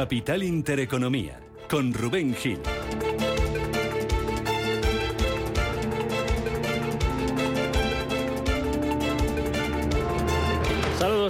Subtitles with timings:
[0.00, 1.38] Capital Intereconomía,
[1.68, 2.58] con Rubén Gil.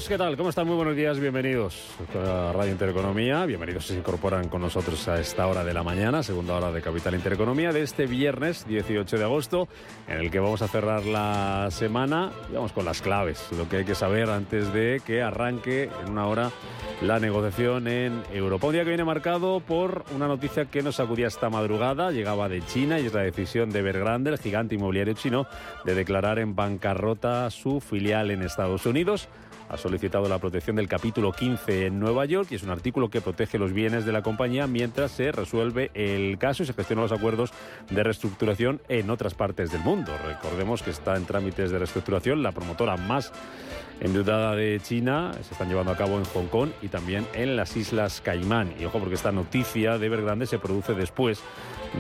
[0.09, 0.37] ¿Qué tal?
[0.37, 0.67] ¿Cómo están?
[0.67, 3.45] Muy buenos días, bienvenidos a Radio Intereconomía.
[3.45, 6.81] Bienvenidos si se incorporan con nosotros a esta hora de la mañana, segunda hora de
[6.81, 9.69] Capital Intereconomía, de este viernes 18 de agosto,
[10.09, 13.85] en el que vamos a cerrar la semana, vamos con las claves, lo que hay
[13.85, 16.51] que saber antes de que arranque en una hora
[17.03, 18.69] la negociación en Europa.
[18.69, 22.63] Un día que viene marcado por una noticia que nos sacudía esta madrugada, llegaba de
[22.63, 25.47] China y es la decisión de Evergrande, el gigante inmobiliario chino,
[25.85, 29.29] de declarar en bancarrota su filial en Estados Unidos
[29.71, 33.21] ha solicitado la protección del capítulo 15 en Nueva York y es un artículo que
[33.21, 37.13] protege los bienes de la compañía mientras se resuelve el caso y se gestionan los
[37.13, 37.53] acuerdos
[37.89, 40.13] de reestructuración en otras partes del mundo.
[40.27, 43.33] Recordemos que está en trámites de reestructuración la promotora más
[44.01, 47.77] endeudada de China se están llevando a cabo en Hong Kong y también en las
[47.77, 48.75] Islas Caimán.
[48.79, 51.43] Y ojo porque esta noticia de Evergrande se produce después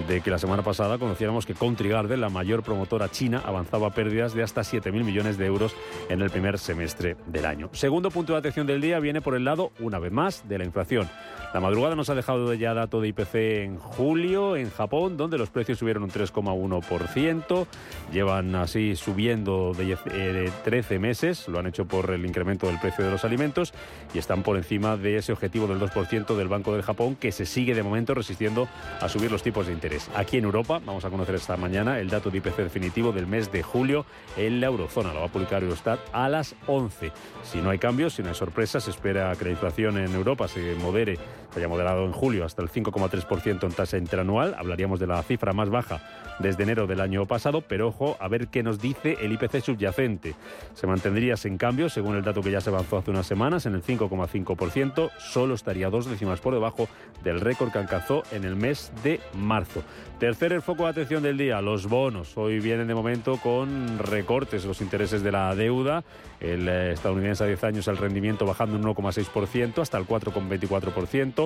[0.08, 4.34] de que la semana pasada conociéramos que Country Garden, la mayor promotora china, avanzaba pérdidas
[4.34, 5.74] de hasta 7.000 millones de euros
[6.08, 7.70] en el primer semestre del año.
[7.72, 10.64] Segundo punto de atención del día viene por el lado, una vez más, de la
[10.64, 11.08] inflación.
[11.52, 15.50] La madrugada nos ha dejado ya dato de IPC en julio en Japón, donde los
[15.50, 17.66] precios subieron un 3,1%.
[18.12, 23.10] Llevan así subiendo de 13 meses, lo han hecho por el incremento del precio de
[23.10, 23.74] los alimentos
[24.14, 27.46] y están por encima de ese objetivo del 2% del Banco del Japón, que se
[27.46, 28.68] sigue de momento resistiendo
[29.00, 30.08] a subir los tipos de interés.
[30.14, 33.50] Aquí en Europa, vamos a conocer esta mañana el dato de IPC definitivo del mes
[33.50, 35.12] de julio en la eurozona.
[35.12, 37.10] Lo va a publicar Eurostat a las 11.
[37.42, 40.46] Si no hay cambios, si no hay sorpresas, se espera que la inflación en Europa
[40.46, 41.18] se modere
[41.52, 44.54] se haya moderado en julio hasta el 5,3% en tasa interanual.
[44.58, 46.00] Hablaríamos de la cifra más baja
[46.38, 50.34] desde enero del año pasado, pero ojo a ver qué nos dice el IPC subyacente.
[50.74, 53.74] Se mantendría sin cambio, según el dato que ya se avanzó hace unas semanas, en
[53.74, 56.88] el 5,5%, solo estaría dos décimas por debajo
[57.22, 59.82] del récord que alcanzó en el mes de marzo.
[60.18, 62.36] Tercer el foco de atención del día, los bonos.
[62.36, 66.04] Hoy vienen de momento con recortes los intereses de la deuda.
[66.40, 71.39] El eh, estadounidense a 10 años el rendimiento bajando un 1,6% hasta el 4,24%.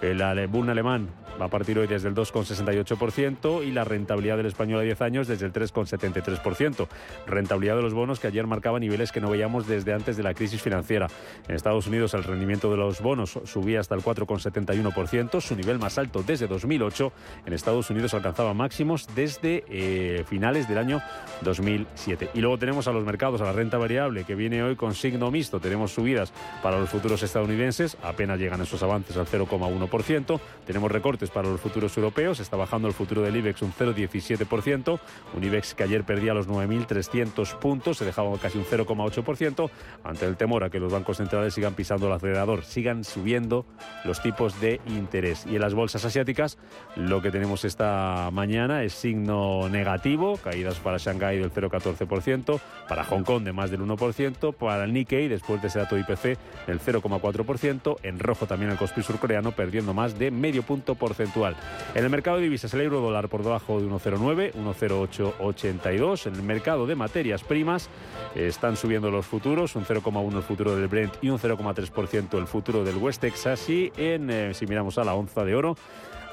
[0.00, 1.08] El Bund alemán
[1.40, 5.28] va a partir hoy desde el 2,68% y la rentabilidad del español a 10 años
[5.28, 6.88] desde el 3,73%.
[7.26, 10.34] Rentabilidad de los bonos que ayer marcaba niveles que no veíamos desde antes de la
[10.34, 11.06] crisis financiera.
[11.48, 15.98] En Estados Unidos el rendimiento de los bonos subía hasta el 4,71%, su nivel más
[15.98, 17.12] alto desde 2008.
[17.46, 21.00] En Estados Unidos alcanzaba máximos desde eh, finales del año
[21.42, 22.30] 2007.
[22.34, 25.30] Y luego tenemos a los mercados, a la renta variable, que viene hoy con signo
[25.30, 25.60] mixto.
[25.60, 26.32] Tenemos subidas
[26.62, 30.40] para los futuros estadounidenses, apenas llegan esos avances al 0,1%.
[30.66, 35.00] Tenemos recortes para los futuros europeos, está bajando el futuro del IBEX un 0,17%,
[35.34, 39.70] un IBEX que ayer perdía los 9.300 puntos, se dejaba casi un 0,8%,
[40.04, 43.66] ante el temor a que los bancos centrales sigan pisando el acelerador, sigan subiendo
[44.04, 45.46] los tipos de interés.
[45.46, 46.58] Y en las bolsas asiáticas,
[46.96, 53.22] lo que tenemos esta mañana es signo negativo, caídas para Shanghái del 0,14%, para Hong
[53.22, 57.96] Kong de más del 1%, para el Nikkei, después de ese dato IPC, del 0,4%,
[58.02, 61.54] en rojo también el Kospi surcoreano, perdiendo más de medio punto porcentual.
[61.94, 66.26] En el mercado de divisas, el euro dólar por debajo de 1,09, 1,0882.
[66.26, 67.90] En el mercado de materias primas,
[68.34, 72.84] están subiendo los futuros, un 0,1 el futuro del Brent y un 0,3% el futuro
[72.84, 73.68] del West Texas.
[73.68, 75.76] Y en, eh, si miramos a la onza de oro,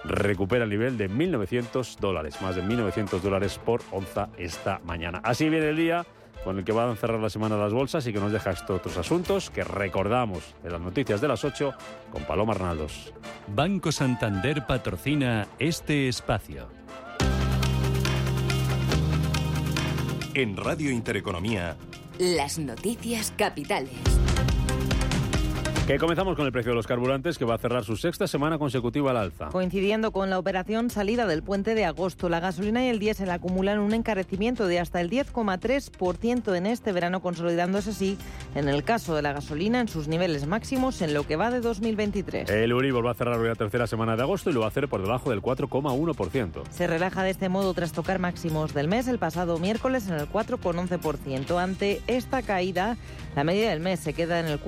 [0.06, 5.20] recupera el nivel de 1.900 dólares, más de 1.900 dólares por onza esta mañana.
[5.24, 6.06] Así viene el día
[6.46, 8.78] con el que van a cerrar la semana las bolsas y que nos deja estos
[8.78, 11.74] otros asuntos que recordamos de las noticias de las 8
[12.12, 13.12] con Paloma Arnaldos.
[13.48, 16.68] Banco Santander patrocina este espacio.
[20.36, 21.78] En Radio Intereconomía,
[22.20, 23.92] Las noticias capitales.
[25.88, 28.58] Que comenzamos con el precio de los carburantes que va a cerrar su sexta semana
[28.58, 29.50] consecutiva al alza.
[29.50, 33.78] Coincidiendo con la operación salida del puente de agosto, la gasolina y el diésel acumulan
[33.78, 38.18] un encarecimiento de hasta el 10,3% en este verano, consolidándose así,
[38.56, 41.62] en el caso de la gasolina, en sus niveles máximos en lo que va de
[41.62, 42.50] 2023.
[42.50, 44.70] El Euribor va a cerrar hoy la tercera semana de agosto y lo va a
[44.70, 46.64] hacer por debajo del 4,1%.
[46.72, 50.28] Se relaja de este modo tras tocar máximos del mes el pasado miércoles en el
[50.28, 51.62] 4,11%.
[51.62, 52.98] Ante esta caída,
[53.36, 54.60] la medida del mes se queda en el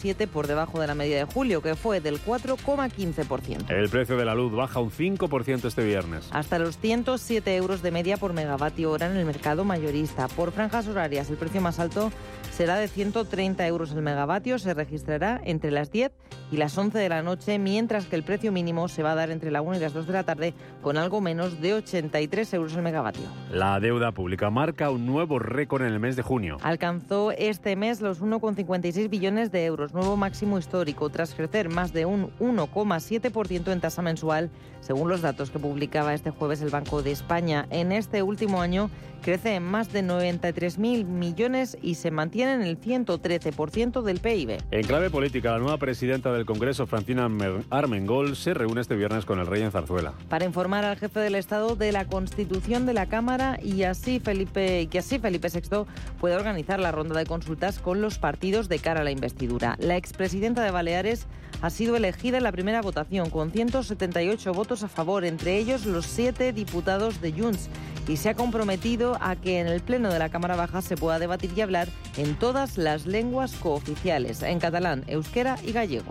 [0.00, 3.70] 4,07% por debajo de la medida de julio, que fue del 4,15%.
[3.70, 6.28] El precio de la luz baja un 5% este viernes.
[6.32, 10.28] Hasta los 107 euros de media por megavatio hora en el mercado mayorista.
[10.28, 12.12] Por franjas horarias, el precio más alto
[12.52, 17.08] será de 130 euros el megavatio, se registrará entre las 10 y las 11 de
[17.08, 19.80] la noche, mientras que el precio mínimo se va a dar entre la 1 y
[19.80, 23.22] las 2 de la tarde con algo menos de 83 euros el megavatio.
[23.50, 26.58] La deuda pública marca un nuevo récord en el mes de junio.
[26.62, 32.06] Alcanzó este mes los 1,56 billones de euros, nuevo máximo histórico, tras crecer más de
[32.06, 34.50] un 1,7% en tasa mensual,
[34.80, 37.66] según los datos que publicaba este jueves el Banco de España.
[37.70, 38.90] En este último año
[39.20, 44.58] crece en más de 93.000 millones y se mantiene en el 113% del PIB.
[44.70, 47.28] En clave política, la nueva presidenta del Congreso, Francina
[47.70, 50.14] Armengol, se reúne este viernes con el rey en Zarzuela.
[50.28, 54.88] Para informar al jefe del Estado de la constitución de la Cámara y así Felipe,
[54.90, 55.84] que así Felipe VI
[56.18, 59.76] pueda organizar la ronda de consultas con los partidos de cara a la investidura.
[59.78, 61.26] La expresidenta de Baleares
[61.62, 66.06] ha sido elegida en la primera votación con 178 votos a favor, entre ellos los
[66.06, 67.68] siete diputados de Junts
[68.06, 71.18] y se ha comprometido a que en el Pleno de la Cámara Baja se pueda
[71.18, 76.10] debatir y hablar en todas las lenguas cooficiales, en catalán, euskera y gallego.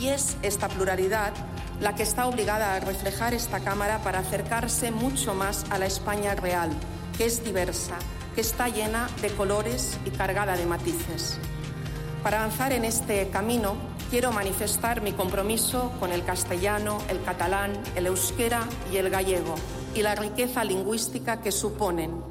[0.00, 1.32] Y es esta pluralidad
[1.80, 6.34] la que está obligada a reflejar esta Cámara para acercarse mucho más a la España
[6.34, 6.70] real,
[7.16, 7.96] que es diversa,
[8.34, 11.38] que está llena de colores y cargada de matices.
[12.22, 13.76] Para avanzar en este camino,
[14.12, 19.54] quiero manifestar mi compromiso con el castellano, el catalán, el euskera y el gallego
[19.94, 22.22] y la riqueza lingüística que suponen.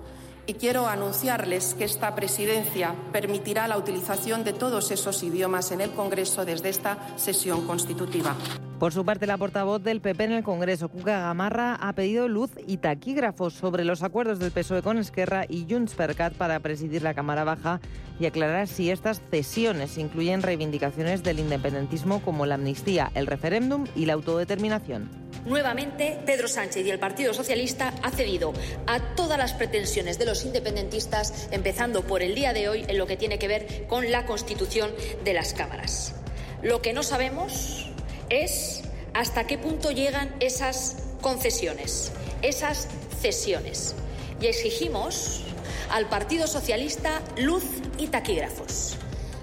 [0.46, 5.90] Y quiero anunciarles que esta presidencia permitirá la utilización de todos esos idiomas en el
[5.94, 8.36] Congreso desde esta sesión constitutiva.
[8.82, 12.50] Por su parte, la portavoz del PP en el Congreso, Cuca Gamarra, ha pedido luz
[12.66, 17.04] y taquígrafos sobre los acuerdos del PSOE con Esquerra y Junts per Cat para presidir
[17.04, 17.80] la Cámara Baja
[18.20, 24.08] y aclarar si estas cesiones incluyen reivindicaciones del independentismo como la amnistía, el referéndum y
[24.08, 25.12] la autodeterminación.
[25.46, 28.52] Nuevamente, Pedro Sánchez y el Partido Socialista ha cedido
[28.88, 33.06] a todas las pretensiones de los independentistas, empezando por el día de hoy en lo
[33.06, 34.90] que tiene que ver con la constitución
[35.24, 36.16] de las cámaras.
[36.64, 37.91] Lo que no sabemos
[38.32, 38.82] es
[39.14, 42.12] hasta qué punto llegan esas concesiones,
[42.42, 42.88] esas
[43.22, 43.94] cesiones.
[44.40, 45.44] Y exigimos
[45.92, 47.66] al Partido Socialista luz
[47.98, 48.96] y taquígrafos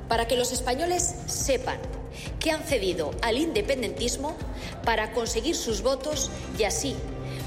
[0.09, 1.79] para que los españoles sepan
[2.41, 4.35] que han cedido al independentismo
[4.85, 6.97] para conseguir sus votos y así,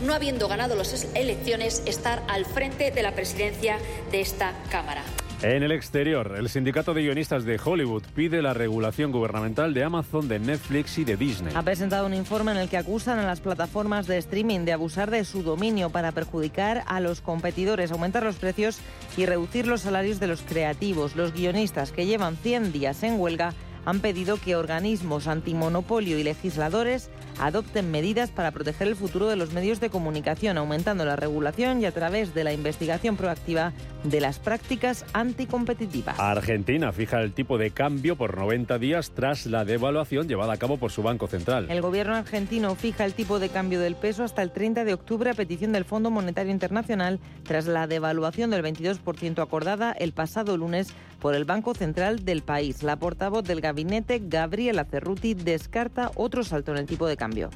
[0.03, 3.79] no habiendo ganado las elecciones, estar al frente de la presidencia
[4.11, 5.03] de esta Cámara.
[5.43, 10.27] En el exterior, el sindicato de guionistas de Hollywood pide la regulación gubernamental de Amazon,
[10.27, 11.51] de Netflix y de Disney.
[11.55, 15.09] Ha presentado un informe en el que acusan a las plataformas de streaming de abusar
[15.09, 18.77] de su dominio para perjudicar a los competidores, aumentar los precios
[19.17, 21.15] y reducir los salarios de los creativos.
[21.15, 23.55] Los guionistas que llevan 100 días en huelga
[23.85, 29.53] han pedido que organismos antimonopolio y legisladores adopten medidas para proteger el futuro de los
[29.53, 33.73] medios de comunicación, aumentando la regulación y a través de la investigación proactiva
[34.03, 36.19] de las prácticas anticompetitivas.
[36.19, 40.77] Argentina fija el tipo de cambio por 90 días tras la devaluación llevada a cabo
[40.77, 41.67] por su Banco Central.
[41.69, 45.29] El gobierno argentino fija el tipo de cambio del peso hasta el 30 de octubre
[45.29, 50.93] a petición del Fondo Monetario Internacional tras la devaluación del 22% acordada el pasado lunes
[51.21, 52.83] por el Banco Central del país.
[52.83, 57.51] La portavoz del gabinete, Gabriela Cerruti, descarta otro salto en el tipo de cambio.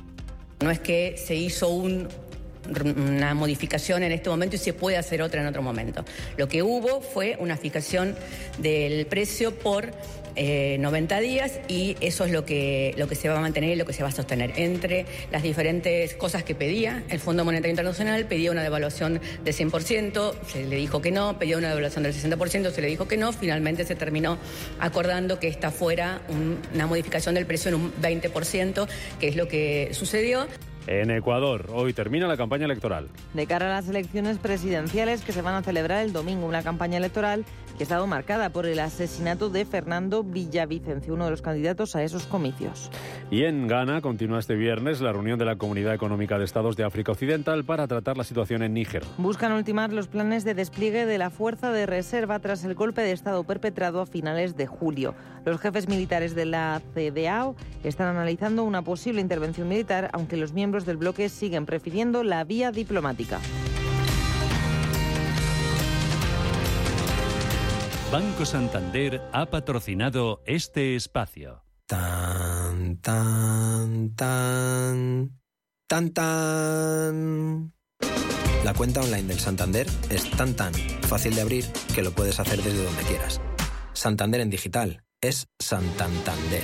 [0.62, 5.42] No es que se hizo una modificación en este momento y se puede hacer otra
[5.42, 6.06] en otro momento.
[6.38, 8.16] Lo que hubo fue una fijación
[8.60, 9.92] del precio por
[10.36, 13.76] 90 eh, días y eso es lo que, lo que se va a mantener y
[13.76, 14.54] lo que se va a sostener.
[14.58, 20.34] Entre las diferentes cosas que pedía, el Fondo Monetario Internacional pedía una devaluación de 100%,
[20.48, 23.32] se le dijo que no, pedía una devaluación del 60%, se le dijo que no,
[23.32, 24.38] finalmente se terminó
[24.80, 26.22] acordando que esta fuera
[26.74, 28.88] una modificación del precio en un 20%,
[29.20, 30.48] que es lo que sucedió.
[30.88, 33.08] En Ecuador, hoy termina la campaña electoral.
[33.34, 36.98] De cara a las elecciones presidenciales que se van a celebrar el domingo, una campaña
[36.98, 37.44] electoral
[37.76, 42.04] que ha estado marcada por el asesinato de Fernando Villavicencio, uno de los candidatos a
[42.04, 42.90] esos comicios.
[43.32, 46.86] Y en Ghana continúa este viernes la reunión de la Comunidad Económica de Estados de
[46.86, 49.04] África Occidental para tratar la situación en Níger.
[49.18, 53.12] Buscan ultimar los planes de despliegue de la fuerza de reserva tras el golpe de
[53.12, 55.16] Estado perpetrado a finales de julio.
[55.46, 60.88] Los jefes militares de la CDAO están analizando una posible intervención militar, aunque los miembros
[60.88, 63.40] del bloque siguen prefiriendo la vía diplomática.
[68.12, 71.64] Banco Santander ha patrocinado este espacio.
[71.86, 75.32] Tan, tan, tan,
[75.86, 77.74] tan, tan.
[78.64, 82.64] La cuenta online del Santander es tan, tan fácil de abrir que lo puedes hacer
[82.64, 83.40] desde donde quieras.
[83.94, 86.64] Santander en digital es Santander.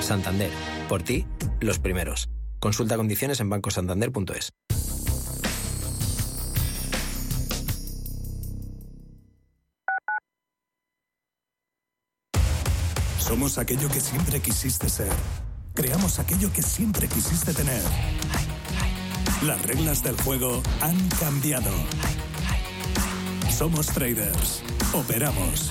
[0.00, 0.50] Santander,
[0.88, 1.26] por ti,
[1.60, 2.28] los primeros.
[2.60, 4.50] Consulta condiciones en bancosantander.es.
[13.18, 15.12] Somos aquello que siempre quisiste ser
[15.78, 17.80] creamos aquello que siempre quisiste tener.
[19.46, 21.70] Las reglas del juego han cambiado.
[23.56, 24.64] Somos traders.
[24.92, 25.70] Operamos.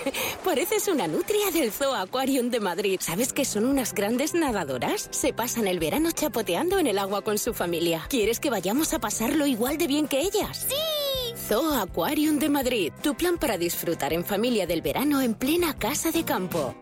[0.44, 2.98] Pareces una nutria del Zoo Aquarium de Madrid.
[3.00, 5.08] ¿Sabes que son unas grandes nadadoras?
[5.10, 8.06] Se pasan el verano chapoteando en el agua con su familia.
[8.08, 10.66] ¿Quieres que vayamos a pasarlo igual de bien que ellas?
[10.68, 11.34] ¡Sí!
[11.36, 12.92] Zoo Aquarium de Madrid.
[13.02, 16.74] Tu plan para disfrutar en familia del verano en plena casa de campo.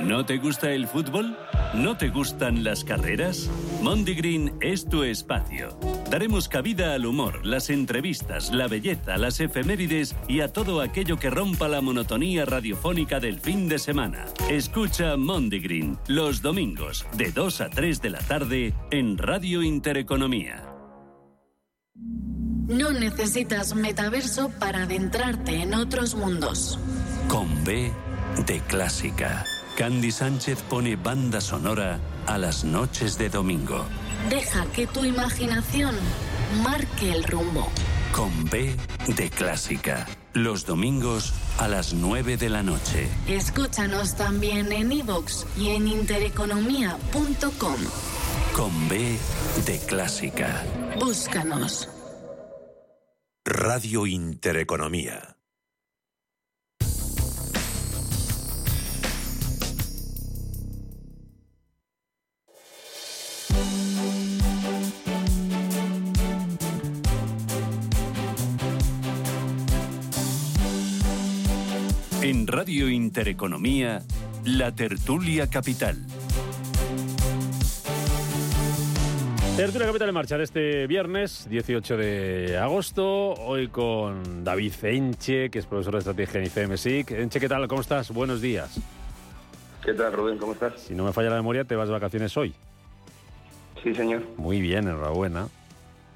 [0.00, 1.36] ¿No te gusta el fútbol?
[1.74, 3.48] ¿No te gustan las carreras?
[3.84, 5.78] Mondigreen es tu espacio.
[6.10, 11.28] Daremos cabida al humor, las entrevistas, la belleza, las efemérides y a todo aquello que
[11.28, 14.24] rompa la monotonía radiofónica del fin de semana.
[14.48, 20.64] Escucha Mondigreen los domingos de 2 a 3 de la tarde en Radio Intereconomía.
[21.94, 26.78] No necesitas metaverso para adentrarte en otros mundos.
[27.28, 27.92] Con B
[28.46, 29.44] de clásica.
[29.76, 33.84] Candy Sánchez pone banda sonora a las noches de domingo.
[34.30, 35.96] Deja que tu imaginación
[36.62, 37.68] marque el rumbo.
[38.12, 38.76] Con B
[39.16, 40.06] de clásica.
[40.32, 43.08] Los domingos a las 9 de la noche.
[43.26, 47.76] Escúchanos también en iVoox y en intereconomía.com.
[48.54, 49.18] Con B
[49.66, 50.64] de clásica.
[51.00, 51.88] Búscanos.
[53.44, 55.33] Radio Intereconomía.
[72.56, 74.02] Radio Intereconomía,
[74.44, 75.96] la tertulia capital.
[79.56, 83.32] Tertulia Capital en marcha de este viernes 18 de agosto.
[83.34, 87.10] Hoy con David Enche, que es profesor de estrategia en ICMSIC.
[87.12, 87.66] Enche, ¿qué tal?
[87.66, 88.12] ¿Cómo estás?
[88.12, 88.78] Buenos días.
[89.84, 90.38] ¿Qué tal, Rubén?
[90.38, 90.80] ¿Cómo estás?
[90.80, 92.54] Si no me falla la memoria, te vas de vacaciones hoy.
[93.82, 94.22] Sí, señor.
[94.36, 95.48] Muy bien, enhorabuena.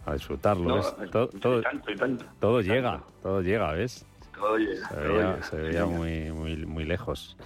[0.06, 0.68] A disfrutarlo.
[0.68, 0.94] No, ¿ves?
[1.06, 2.24] y Todo, todo- tanto, y tanto.
[2.40, 4.04] todo llega, todo llega, ¿ves?
[4.96, 7.36] Veía, se veía muy, muy, muy lejos.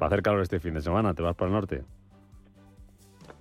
[0.00, 1.82] Va a hacer calor este fin de semana, ¿te vas para el norte?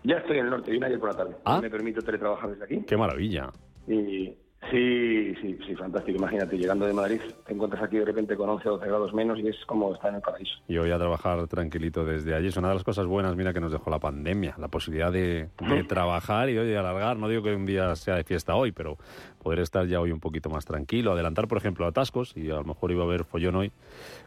[0.04, 1.36] Ya estoy en el norte, vine ayer por la tarde.
[1.46, 1.60] Ah.
[1.62, 2.82] Me permito teletrabajar desde aquí.
[2.88, 3.52] ¡Qué maravilla!
[3.88, 4.34] Y
[4.70, 6.18] sí, sí, sí, fantástico.
[6.18, 9.40] Imagínate, llegando de Madrid, te encuentras aquí de repente con 11 o 12 grados menos
[9.40, 10.54] y es como estar en el paraíso.
[10.68, 12.48] Y voy a trabajar tranquilito desde allí.
[12.48, 14.56] Es una de las cosas buenas, mira, que nos dejó la pandemia.
[14.58, 17.18] La posibilidad de, de trabajar y oye, alargar.
[17.18, 18.98] No digo que un día sea de fiesta hoy, pero
[19.42, 21.14] poder estar ya hoy un poquito más tranquilo.
[21.14, 22.36] Adelantar, por ejemplo, atascos.
[22.38, 23.72] Y a lo mejor iba a haber follón hoy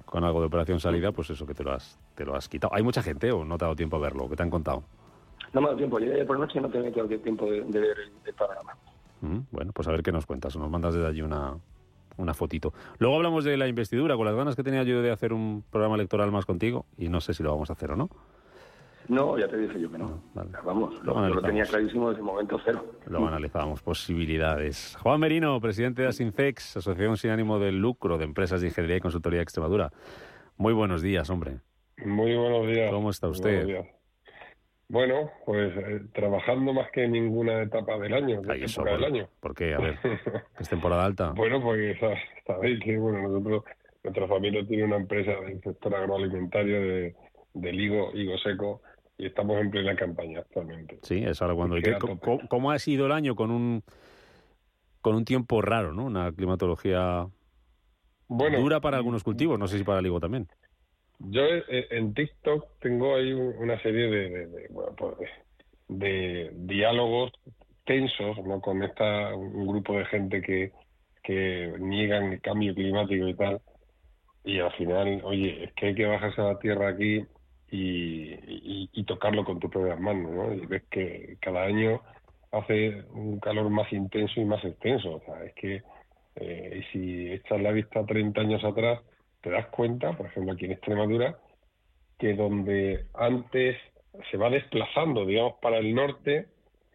[0.05, 2.75] con algo de operación salida, pues eso que te lo has, te lo has quitado.
[2.75, 4.29] ¿Hay mucha gente o no te ha dado tiempo a verlo?
[4.29, 4.85] ¿Qué te han contado?
[5.53, 8.13] No me ha dado tiempo, ayer por noche no tenía tiempo de, de ver el,
[8.25, 8.77] el panorama.
[9.25, 10.57] Mm, Bueno, pues a ver qué nos cuentas.
[10.57, 11.57] Nos mandas desde allí una,
[12.17, 12.73] una fotito.
[12.99, 15.95] Luego hablamos de la investidura, con las ganas que tenía yo de hacer un programa
[15.95, 16.87] electoral más contigo.
[16.99, 18.11] Y no sé si lo vamos a hacer o no.
[19.07, 20.23] No, ya te dije yo que no.
[20.65, 22.87] Vamos, lo, yo lo tenía clarísimo desde el momento cero.
[23.07, 24.97] Luego analizábamos posibilidades.
[25.03, 29.01] Juan Merino, presidente de Asinfex, Asociación sin ánimo de lucro de empresas de ingeniería y
[29.01, 29.93] consultoría de Extremadura.
[30.57, 31.59] Muy buenos días, hombre.
[32.05, 32.91] Muy buenos días.
[32.91, 33.85] ¿Cómo está Muy usted?
[34.89, 38.93] Bueno, pues eh, trabajando más que en ninguna etapa del año, de Ay, eso, época
[38.93, 39.29] del ¿por- año.
[39.41, 39.75] ¿Por qué?
[39.75, 39.99] A ver,
[40.59, 41.33] ¿es temporada alta?
[41.35, 42.15] Bueno, porque sa-
[42.47, 43.65] sabéis que bueno nosotros,
[44.03, 47.17] nuestra familia tiene una empresa del sector agroalimentario de,
[47.55, 48.83] del higo, higo seco,
[49.17, 50.99] y estamos en plena campaña actualmente.
[51.03, 51.79] Sí, es ahora cuando...
[51.79, 52.21] Y ¿Qué- queda co- tope.
[52.27, 53.83] co- ¿Cómo ha sido el año con un
[55.01, 56.05] con un tiempo raro, ¿no?
[56.05, 57.27] Una climatología
[58.27, 60.49] Bueno, dura para algunos cultivos, no sé si para el higo también.
[61.19, 65.31] Yo eh, en TikTok tengo ahí un- una serie de, bueno, pues
[65.89, 67.33] de, diálogos
[67.85, 68.61] tensos ¿no?
[68.61, 70.73] con esta un grupo de gente que,
[71.23, 73.61] que niegan el cambio climático y tal.
[74.45, 77.25] Y al final, oye, es que hay que bajarse a la tierra aquí
[77.71, 80.55] y, tocarlo con tus propias manos, ¿no?
[80.55, 82.01] Y ves que cada año
[82.53, 85.17] hace un calor más intenso y más extenso.
[85.17, 85.83] O sea, es que
[86.37, 89.01] eh, si echas la vista 30 años atrás,
[89.45, 91.39] te das cuenta, por ejemplo, aquí en Extremadura,
[92.19, 93.77] que donde antes
[94.31, 96.47] se va desplazando, digamos, para el norte,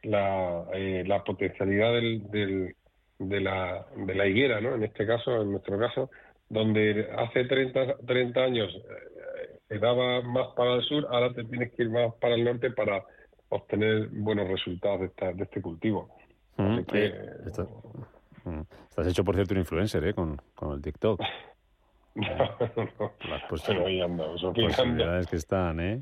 [0.03, 2.75] la, eh, la potencialidad del, del-
[3.19, 4.75] de, la, de la higuera, ¿no?
[4.75, 6.09] En este caso, en nuestro caso,
[6.47, 8.73] donde hace 30, 30 años
[9.69, 12.71] eh, daba más para el sur, ahora te tienes que ir más para el norte
[12.71, 13.03] para
[13.49, 16.09] obtener buenos resultados de, esta, de este cultivo.
[16.57, 17.29] Mm, eh,
[18.45, 18.61] mm.
[18.89, 20.13] estás hecho, por cierto, un influencer ¿eh?
[20.13, 21.21] con, con el TikTok.
[22.19, 26.01] Las posibilidades que están, ¿eh?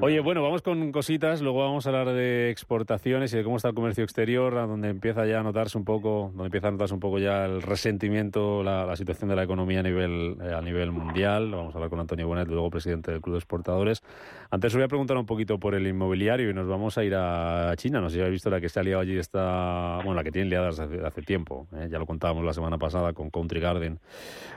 [0.00, 1.40] Oye, bueno, vamos con cositas.
[1.40, 4.88] Luego vamos a hablar de exportaciones y de cómo está el comercio exterior, a donde
[4.88, 8.62] empieza ya a notarse un poco, donde empieza a notarse un poco ya el resentimiento,
[8.62, 11.50] la, situación de la economía a nivel eh, a nivel mundial.
[11.50, 14.02] Vamos a hablar con Antonio Bonet, luego presidente del Club de Exportadores.
[14.50, 17.14] Antes os voy a preguntar un poquito por el inmobiliario y nos vamos a ir
[17.16, 18.00] a China.
[18.00, 20.30] No sé si habéis visto la que se ha liado allí está, bueno, la que
[20.30, 21.66] tienen liadas hace, hace tiempo.
[21.74, 21.88] ¿eh?
[21.90, 23.98] Ya lo contábamos la semana pasada con Country Garden.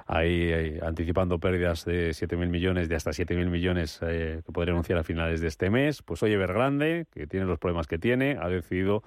[0.05, 0.26] Ahí,
[0.81, 5.41] anticipando pérdidas de 7.000 millones, de hasta 7.000 millones eh, que podría anunciar a finales
[5.41, 6.01] de este mes.
[6.01, 9.03] Pues oye, Evergrande, que tiene los problemas que tiene, ha decidido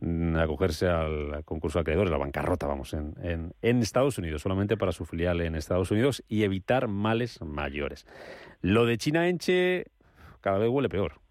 [0.00, 3.14] mm, acogerse al concurso de acreedores, la bancarrota, vamos, en,
[3.62, 8.06] en, Estados Unidos, solamente para su filial en Estados Unidos y evitar males mayores.
[8.60, 9.86] Lo de China Enche
[10.40, 11.21] cada vez huele peor.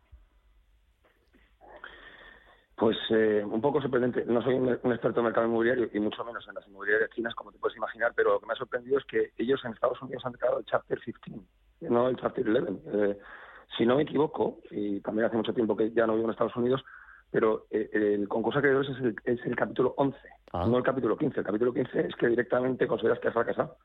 [2.81, 4.25] Pues eh, un poco sorprendente.
[4.25, 7.51] No soy un, experto en mercado inmobiliario y mucho menos en las inmobiliarias chinas, como
[7.51, 10.25] te puedes imaginar, pero lo que me ha sorprendido es que ellos en Estados Unidos
[10.25, 11.41] han declarado el Chapter 15,
[11.81, 12.81] no el Chapter 11.
[12.91, 13.19] Eh,
[13.77, 16.55] si no me equivoco, y también hace mucho tiempo que ya no vivo en Estados
[16.55, 16.83] Unidos,
[17.29, 20.17] pero eh, el concurso de acreedores es el, es el capítulo 11,
[20.53, 20.65] ah.
[20.65, 21.39] no el capítulo 15.
[21.39, 23.77] El capítulo 15 es que directamente consideras que has fracasado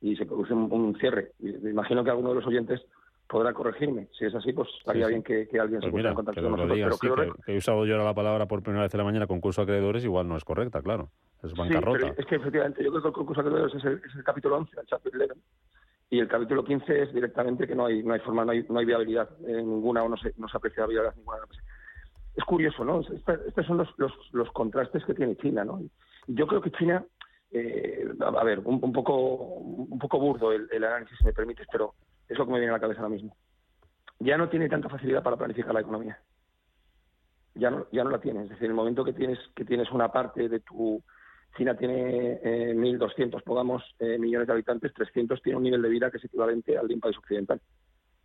[0.00, 1.32] y se produce un, cierre.
[1.38, 2.80] me imagino que alguno de los oyentes
[3.28, 4.08] podrá corregirme.
[4.18, 6.98] Si es así, pues estaría bien que, alguien se pues pusiera en contacto con nosotros.
[7.00, 10.04] pero que, he usado yo la palabra por primera vez en la mañana, concurso acreedores,
[10.04, 11.10] igual no es correcta, claro.
[11.42, 12.14] Es bancarrota.
[12.16, 15.12] es que efectivamente, yo creo que el concurso acreedores es el, capítulo 11, el chapter
[15.14, 15.34] 11,
[16.10, 18.78] y el capítulo 15 es directamente que no hay no hay forma, no hay, no
[18.78, 21.38] hay viabilidad ninguna o no se, no se aprecia viabilidad ninguna.
[22.34, 23.00] Es curioso, ¿no?
[23.00, 25.80] Estos son los, los, los contrastes que tiene China, ¿no?
[26.28, 27.04] yo creo que China,
[27.50, 31.94] eh, a ver, un, poco un poco burdo el, el análisis, si me permites, pero
[32.28, 33.36] es lo que me viene a la cabeza ahora mismo.
[34.20, 36.18] Ya no tiene tanta facilidad para planificar la economía.
[37.54, 38.42] Ya no, ya no la tiene.
[38.44, 41.02] Es decir, en el momento que tienes, que tienes una parte de tu...
[41.56, 46.10] China tiene eh, 1.200, pongamos, eh, millones de habitantes, 300 tiene un nivel de vida
[46.10, 47.60] que es equivalente al de un país occidental.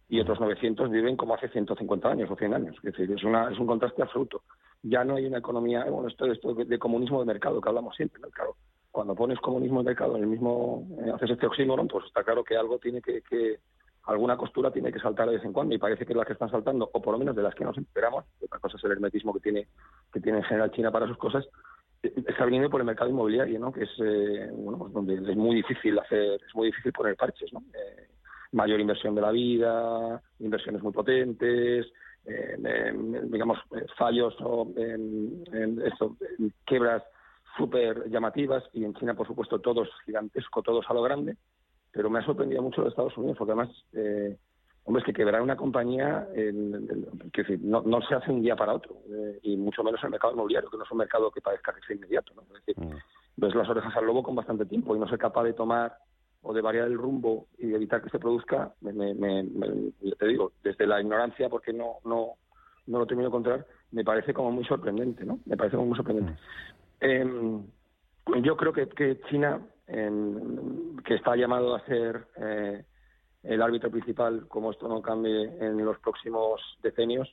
[0.10, 2.76] Y otros 900 viven como hace 150 años o 100 años.
[2.84, 4.44] Es decir, es, una, es un contraste absoluto.
[4.84, 8.22] Ya no hay una economía, bueno, esto, esto de, comunismo de mercado que hablamos siempre,
[8.22, 8.30] ¿no?
[8.30, 8.58] Claro,
[8.92, 12.44] cuando pones comunismo de mercado en el mismo, eh, haces este oxímoron, pues está claro
[12.44, 13.24] que algo tiene que
[14.06, 16.34] alguna costura tiene que saltar de vez en cuando y parece que es la que
[16.34, 18.92] están saltando, o por lo menos de las que nos esperamos, otra cosa es el
[18.92, 19.68] hermetismo que tiene,
[20.12, 21.48] que tiene en general China para sus cosas,
[22.02, 23.72] eh, está viniendo por el mercado inmobiliario, ¿no?
[23.72, 27.52] que es eh, bueno, pues donde es muy difícil hacer, es muy difícil poner parches,
[27.54, 27.62] ¿no?
[27.74, 28.10] Eh,
[28.52, 31.88] mayor inversión de la vida, inversiones muy potentes,
[32.24, 33.58] digamos
[33.98, 36.16] fallos o esto,
[36.64, 37.04] quiebras
[37.58, 41.36] súper llamativas y en China por supuesto todo es gigantesco, todo es a lo grande
[41.94, 44.36] pero me ha sorprendido mucho los Estados Unidos, porque además, eh,
[44.84, 48.98] hombre, es que quebrar una compañía que no, no, se hace un día para otro,
[49.10, 51.86] eh, y mucho menos el mercado inmobiliario, que no es un mercado que parezca que
[51.86, 52.34] sea inmediato.
[52.34, 52.42] ¿no?
[52.42, 52.98] Es decir, mm.
[53.38, 55.96] ves las orejas al lobo con bastante tiempo y no ser capaz de tomar
[56.42, 58.94] o de variar el rumbo y de evitar que se produzca, me,
[60.18, 62.34] te digo, desde la ignorancia, porque no, no,
[62.88, 65.40] no lo termino de encontrar, me parece como muy sorprendente, ¿no?
[65.46, 66.34] Me parece como muy sorprendente.
[66.34, 67.06] Mm.
[67.06, 67.64] Em,
[68.42, 72.86] yo creo que, que China que está llamado a ser eh,
[73.44, 77.30] el árbitro principal, como esto no cambie en los próximos decenios.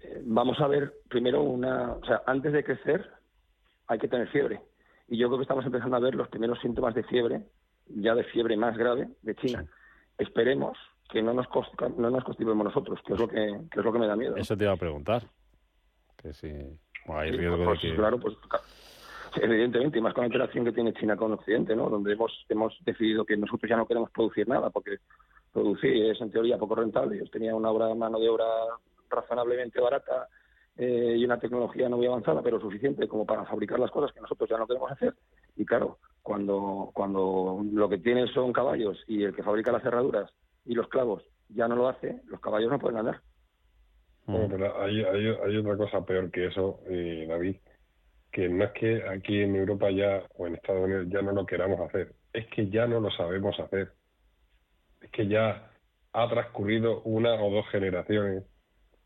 [0.00, 3.10] Eh, vamos a ver primero una, o sea, antes de crecer
[3.86, 4.60] hay que tener fiebre.
[5.08, 7.42] Y yo creo que estamos empezando a ver los primeros síntomas de fiebre,
[7.88, 9.66] ya de fiebre más grave de China.
[10.16, 10.78] Esperemos
[11.10, 11.46] que no nos
[11.98, 14.36] no nos constipemos nosotros, que es lo que, es lo que me da miedo.
[14.36, 15.28] Eso te iba a preguntar.
[16.16, 16.48] Que si
[17.08, 17.94] hay riesgo de pues, que...
[17.94, 18.34] Claro, pues
[19.42, 21.88] Evidentemente, y más con la interacción que tiene China con Occidente, ¿no?
[21.88, 24.98] donde hemos, hemos decidido que nosotros ya no queremos producir nada, porque
[25.52, 27.16] producir es en teoría poco rentable.
[27.16, 28.44] Ellos tenían una obra, mano de obra
[29.08, 30.28] razonablemente barata
[30.76, 34.20] eh, y una tecnología no muy avanzada, pero suficiente como para fabricar las cosas que
[34.20, 35.14] nosotros ya no queremos hacer.
[35.56, 40.30] Y claro, cuando, cuando lo que tienen son caballos y el que fabrica las cerraduras
[40.64, 43.20] y los clavos ya no lo hace, los caballos no pueden andar.
[44.26, 47.56] pero hay, hay, hay, otra cosa peor que eso, eh, David,
[48.34, 51.46] que no es que aquí en Europa ya o en Estados Unidos ya no lo
[51.46, 53.92] queramos hacer, es que ya no lo sabemos hacer.
[55.00, 55.70] Es que ya
[56.12, 58.42] ha transcurrido una o dos generaciones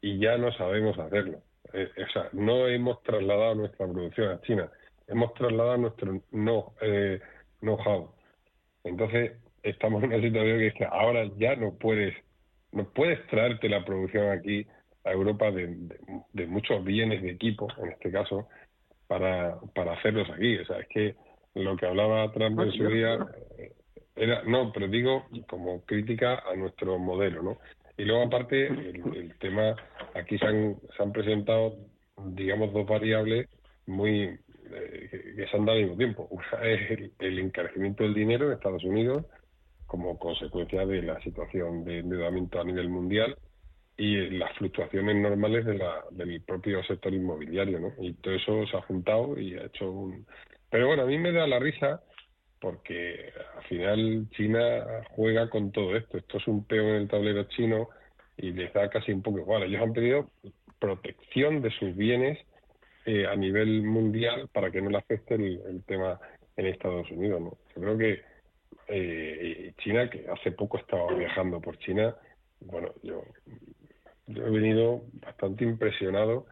[0.01, 1.43] y ya no sabemos hacerlo.
[1.75, 4.71] Eh, o sea, no hemos trasladado nuestra producción a China,
[5.07, 7.21] hemos trasladado nuestro no eh,
[7.61, 8.11] know-how.
[8.83, 12.15] Entonces, estamos en una situación que es que ahora ya no puedes,
[12.73, 14.67] no puedes traerte la producción aquí
[15.05, 15.77] a Europa de,
[16.33, 18.49] de muchos bienes de equipo, en este caso,
[19.09, 20.57] para, para hacerlos aquí.
[20.59, 21.17] O sea, es que
[21.55, 23.19] lo que hablaba Trump en su día,
[24.15, 27.59] era, no, pero digo como crítica a nuestro modelo, ¿no?
[27.97, 29.75] Y luego aparte el, tema,
[30.15, 31.75] aquí se han, se han presentado,
[32.17, 33.49] digamos, dos variables
[33.87, 34.39] muy
[34.71, 36.29] eh, que se han dado al mismo tiempo.
[36.31, 39.25] Una es el, el encarecimiento del dinero en Estados Unidos
[39.87, 43.37] como consecuencia de la situación de endeudamiento a nivel mundial
[43.99, 47.93] y las fluctuaciones normales de la, del propio sector inmobiliario, ¿no?
[47.99, 50.25] Y todo eso se ha juntado y ha hecho un...
[50.71, 52.01] Pero bueno, a mí me da la risa
[52.61, 56.17] porque al final China juega con todo esto.
[56.17, 57.89] Esto es un peón en el tablero chino
[58.37, 59.65] y les da casi un poco igual.
[59.65, 60.31] Ellos han pedido
[60.79, 62.39] protección de sus bienes
[63.05, 66.21] eh, a nivel mundial para que no le afecte el, tema
[66.57, 67.41] en Estados Unidos.
[67.41, 67.59] ¿no?
[67.75, 68.23] Yo creo que
[68.87, 72.15] eh, China, que hace poco estaba viajando por China,
[72.61, 73.25] bueno, yo
[74.29, 76.47] yo he venido bastante impresionado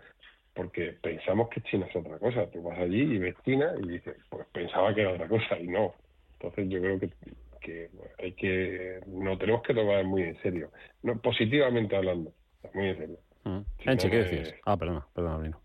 [0.54, 2.50] porque pensamos que China es otra cosa.
[2.50, 5.68] Tú vas allí y ves China y dices, pues pensaba que era otra cosa y
[5.68, 5.94] no.
[6.32, 7.10] Entonces yo creo que,
[7.60, 10.70] que hay que, no tenemos que tomar muy en serio.
[11.02, 12.32] No, positivamente hablando,
[12.72, 13.18] muy en serio.
[13.44, 13.60] Mm.
[13.90, 14.54] Enche, ¿qué decías?
[14.64, 15.60] Ah, perdona, perdona, Brino.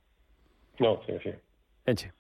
[0.80, 1.32] No, sí, sí.
[1.86, 2.12] Enche.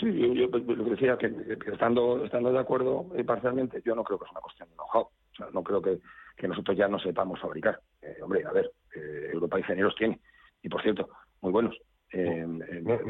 [0.00, 3.94] Sí, yo, yo lo que decía que, que, estando, estando de acuerdo eh, parcialmente, yo
[3.94, 5.02] no creo que es una cuestión de know-how.
[5.02, 5.98] O sea, no creo que
[6.36, 7.80] que nosotros ya no sepamos fabricar.
[8.06, 10.20] Eh, hombre, a ver, eh, Europa ingenieros tiene,
[10.62, 11.08] y por cierto,
[11.40, 11.76] muy buenos.
[12.12, 12.46] Eh,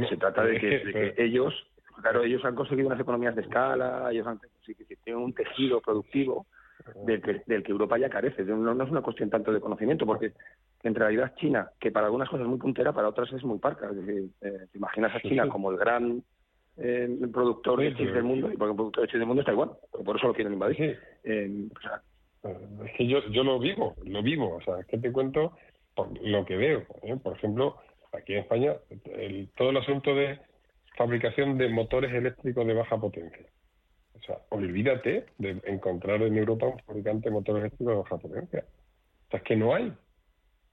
[0.09, 1.55] se trata de que, ellos,
[2.01, 4.41] claro, ellos han conseguido unas economías de escala, ellos han
[5.05, 6.47] tienen un tejido productivo
[7.05, 8.45] del que, del que Europa ya carece.
[8.45, 10.33] No, no, es una cuestión tanto de conocimiento, porque
[10.83, 13.91] en realidad China, que para algunas cosas es muy puntera, para otras es muy parca.
[13.91, 16.23] Es decir, te imaginas a China como el gran
[17.33, 19.71] productor de chips del mundo, y porque el productor de chips del mundo está igual,
[20.05, 20.99] por eso lo quieren invadir.
[21.25, 22.03] o sea,
[22.45, 24.57] es que yo, yo lo vivo, lo vivo.
[24.57, 25.57] O sea, es que te cuento
[25.95, 26.87] por lo que veo.
[27.03, 27.17] ¿eh?
[27.23, 27.77] Por ejemplo,
[28.13, 28.75] aquí en España,
[29.19, 30.39] el, todo el asunto de
[30.97, 33.47] fabricación de motores eléctricos de baja potencia.
[34.15, 38.65] O sea, olvídate de encontrar en Europa un fabricante de motores eléctricos de baja potencia.
[39.27, 39.93] O sea, es que no hay.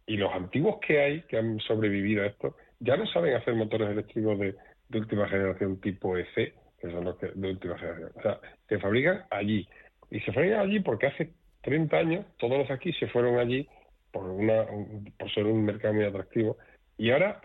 [0.06, 3.90] Y los antiguos que hay, que han sobrevivido a esto, ya no saben hacer motores
[3.90, 4.56] eléctricos de,
[4.94, 8.12] última generación tipo EC, que son los de última generación.
[8.16, 9.68] O sea, se fabrican allí.
[10.12, 13.68] Y se fabrican allí porque hace 30 años, todos los aquí se fueron allí
[14.12, 14.66] por, una,
[15.18, 16.58] por ser un mercado muy atractivo.
[16.98, 17.42] Y ahora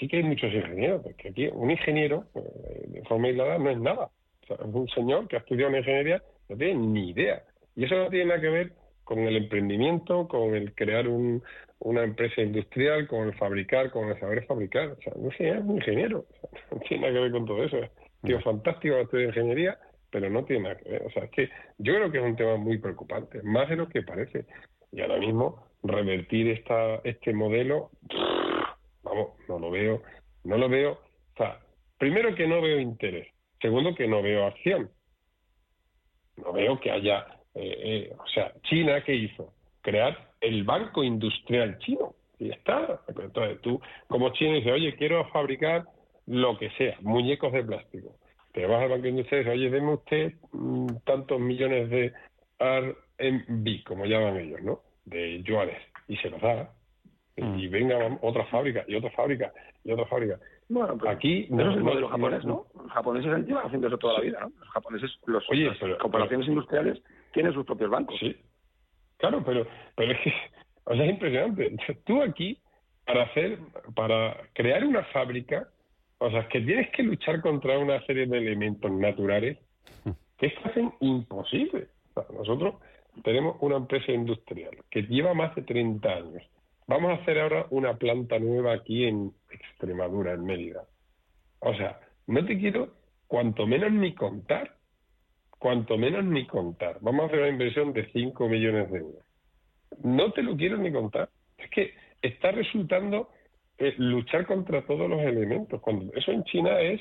[0.00, 3.78] sí que hay muchos ingenieros, porque aquí un ingeniero eh, de forma aislada no es
[3.78, 4.10] nada.
[4.42, 7.42] O sea, un señor que ha estudiado en ingeniería no tiene ni idea.
[7.76, 8.72] Y eso no tiene nada que ver
[9.04, 11.42] con el emprendimiento, con el crear un,
[11.78, 14.88] una empresa industrial, con el fabricar, con el saber fabricar.
[14.88, 16.24] O sea, no sé, es un ingeniero.
[16.72, 17.78] no tiene nada que ver con todo eso.
[18.24, 19.78] Tío, fantástico estudiar ingeniería
[20.10, 21.02] pero no tiene nada que ver.
[21.02, 23.88] O sea, es que yo creo que es un tema muy preocupante, más de lo
[23.88, 24.46] que parece.
[24.92, 27.90] Y ahora mismo revertir esta, este modelo,
[29.02, 30.02] vamos, no lo veo,
[30.44, 30.92] no lo veo.
[30.92, 31.60] O sea,
[31.98, 33.28] primero que no veo interés,
[33.60, 34.90] segundo que no veo acción.
[36.36, 37.76] No veo que haya, eh,
[38.10, 39.52] eh, o sea, China, ¿qué hizo?
[39.82, 42.14] Crear el Banco Industrial Chino.
[42.38, 43.00] Y está.
[43.08, 45.84] Entonces tú, como China, dices, oye, quiero fabricar
[46.26, 48.14] lo que sea, muñecos de plástico
[48.52, 52.12] te vas al Banco Industrial y dices, oye, deme usted mm, tantos millones de
[52.58, 54.80] RMB, como llaman ellos, ¿no?
[55.04, 56.72] De yuanes, y se los da.
[57.36, 57.70] Y mm.
[57.70, 59.52] venga otra fábrica, y otra fábrica,
[59.84, 60.38] y otra fábrica.
[60.68, 62.66] Bueno, aquí no, es el modelo japonés, ¿no?
[62.74, 64.52] Los japoneses han llevado haciendo eso toda la vida, ¿no?
[64.58, 68.16] Los japoneses, los, Oye, las corporaciones industriales tienen sus propios bancos.
[68.18, 68.36] Sí,
[69.16, 70.32] claro, pero, pero es que,
[70.84, 71.76] o sea, es impresionante.
[72.04, 72.58] Tú aquí,
[73.06, 73.58] para hacer,
[73.94, 75.68] para crear una fábrica,
[76.18, 79.58] o sea, es que tienes que luchar contra una serie de elementos naturales
[80.38, 81.88] que es hacen imposible.
[82.32, 82.76] nosotros
[83.24, 86.42] tenemos una empresa industrial que lleva más de 30 años.
[86.86, 90.84] Vamos a hacer ahora una planta nueva aquí en Extremadura, en Mérida.
[91.60, 92.94] O sea, no te quiero
[93.26, 94.74] cuanto menos ni contar.
[95.58, 96.98] Cuanto menos ni contar.
[97.00, 99.24] Vamos a hacer una inversión de 5 millones de euros.
[100.04, 101.28] No te lo quiero ni contar.
[101.58, 103.30] Es que está resultando
[103.98, 105.80] luchar contra todos los elementos.
[105.80, 107.00] Cuando eso en China es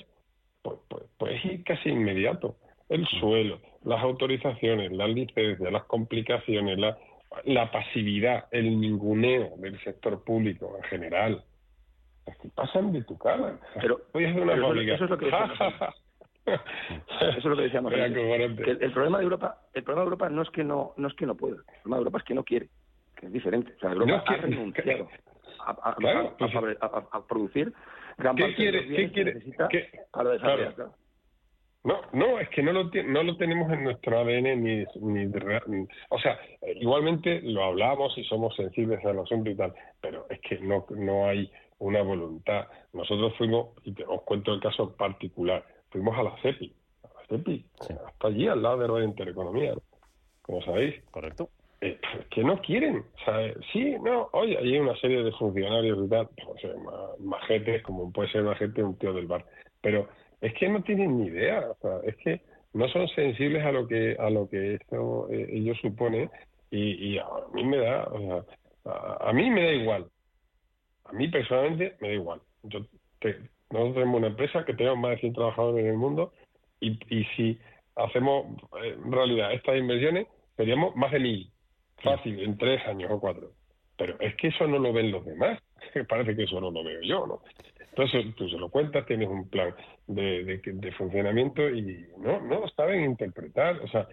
[0.61, 2.57] pues, pues, pues casi inmediato.
[2.89, 6.97] El suelo, las autorizaciones, las licencias, las complicaciones, la,
[7.45, 11.43] la pasividad, el ninguneo del sector público en general.
[12.55, 13.59] pasan de tu cara.
[13.81, 15.45] Pero, una eso, es lo que Eso
[17.37, 17.91] es lo que decíamos.
[17.95, 21.25] el, problema de Europa, el problema de Europa no es que no, no es que
[21.25, 21.57] no pueda.
[21.57, 22.69] El problema de Europa es que no quiere,
[23.15, 23.73] que es diferente.
[23.75, 25.09] O sea, Europa ha renunciado
[25.67, 27.73] a, producir
[28.17, 29.41] gran ¿Qué quiere, ¿qué quiere,
[31.83, 36.19] No, no, es que no lo, no lo tenemos en nuestro ADN ni, ni, o
[36.19, 36.39] sea,
[36.75, 41.27] igualmente lo hablamos y somos sensibles al asunto y tal, pero es que no, no
[41.27, 42.67] hay una voluntad.
[42.93, 46.73] Nosotros fuimos, y os cuento el caso particular, fuimos a la CEPI.
[47.29, 47.65] CEPI,
[48.05, 49.73] hasta allí al lado de Radio Intereconomía,
[50.41, 51.03] como sabéis.
[51.11, 51.49] Correcto.
[51.81, 51.99] Eh,
[52.31, 52.97] que no quieren.
[52.97, 56.71] O sea, sí, no, oye, hay una serie de funcionarios y tal, o sea,
[57.19, 59.45] majetes, como puede ser majete un tío del bar,
[59.81, 60.07] pero
[60.41, 62.41] es que no tienen ni idea, o es que
[62.73, 66.29] no son sensibles a lo que a lo que esto eh, ellos supone
[66.71, 68.43] y, y, a mí me da, o sea,
[69.21, 70.07] a, mí me da igual,
[71.05, 72.41] a mí personalmente me da igual.
[72.63, 72.79] Yo
[73.69, 76.33] nosotros tenemos una empresa que tenemos más de 100 trabajadores en el mundo
[76.79, 77.59] y, y si
[77.95, 78.45] hacemos
[78.81, 81.51] eh, en realidad estas inversiones seríamos más de mil
[82.01, 83.51] fácil en tres años o cuatro.
[83.97, 85.59] Pero es que eso no lo ven los demás.
[86.09, 87.41] Parece que eso no lo veo yo, ¿no?
[87.89, 89.73] Entonces tú se lo cuentas, tienes un plan
[90.05, 93.79] de, de, funcionamiento y no, no saben interpretar.
[93.79, 94.07] O sea,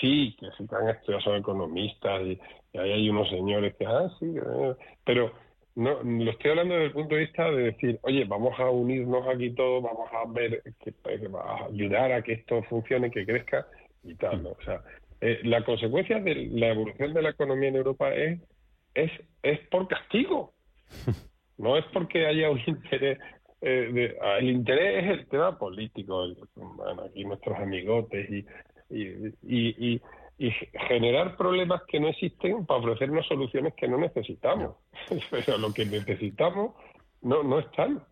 [0.00, 2.38] sí, que se han estudiado, son economistas y,
[2.78, 5.32] ahí hay unos señores que, ah, sí, eh", pero
[5.74, 9.26] no, lo estoy hablando desde el punto de vista de decir, oye, vamos a unirnos
[9.26, 13.66] aquí todos, vamos a ver, que, a ayudar a que esto funcione, que crezca
[14.04, 14.50] y tal, ¿no?
[14.50, 14.82] O sea,
[15.24, 18.40] eh, la consecuencia de la evolución de la economía en Europa es,
[18.92, 20.52] es, es por castigo.
[21.58, 23.18] No es porque haya un interés.
[23.60, 26.26] Eh, ah, el interés es el tema político.
[26.56, 28.44] bueno, aquí nuestros amigotes y,
[28.90, 30.00] y,
[30.38, 30.50] y,
[30.88, 34.76] generar problemas que no existen para ofrecernos soluciones que no necesitamos.
[35.30, 36.74] Pero lo que necesitamos
[37.20, 38.02] no, no están.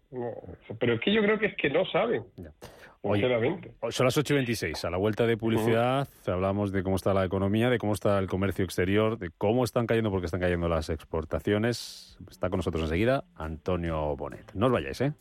[0.79, 2.25] Pero es que yo creo que es que no saben.
[3.03, 3.23] Oye,
[3.91, 4.85] son las 8 y 26.
[4.85, 8.27] A la vuelta de publicidad hablamos de cómo está la economía, de cómo está el
[8.29, 12.19] comercio exterior, de cómo están cayendo, porque están cayendo las exportaciones.
[12.31, 14.53] Está con nosotros enseguida Antonio Bonet.
[14.53, 15.13] No os vayáis, ¿eh?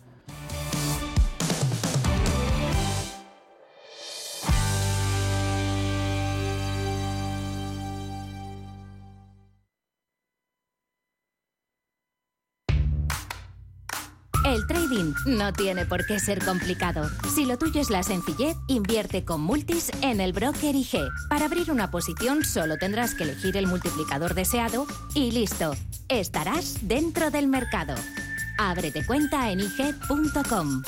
[15.26, 17.10] No tiene por qué ser complicado.
[17.34, 21.10] Si lo tuyo es la sencillez, invierte con Multis en el broker IG.
[21.30, 25.76] Para abrir una posición solo tendrás que elegir el multiplicador deseado y listo.
[26.08, 27.96] Estarás dentro del mercado.
[28.58, 30.82] Ábrete cuenta en IG.com.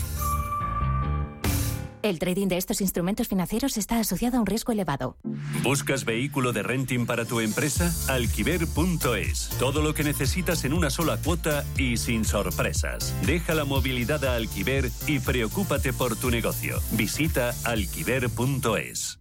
[2.04, 5.18] El trading de estos instrumentos financieros está asociado a un riesgo elevado.
[5.64, 7.94] ¿Buscas vehículo de renting para tu empresa?
[8.12, 9.50] Alquiver.es.
[9.60, 13.14] Todo lo que necesitas en una sola cuota y sin sorpresas.
[13.26, 16.80] Deja la movilidad a Alquiver y preocúpate por tu negocio.
[16.92, 19.21] Visita alquiver.es.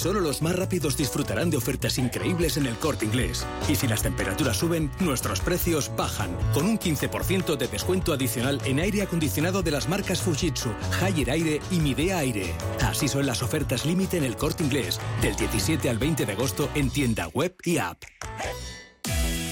[0.00, 3.46] Solo los más rápidos disfrutarán de ofertas increíbles en el corte inglés.
[3.68, 8.80] Y si las temperaturas suben, nuestros precios bajan, con un 15% de descuento adicional en
[8.80, 10.70] aire acondicionado de las marcas Fujitsu,
[11.02, 12.54] Haier Aire y Midea Aire.
[12.80, 16.70] Así son las ofertas límite en el corte inglés, del 17 al 20 de agosto
[16.74, 18.02] en tienda web y app.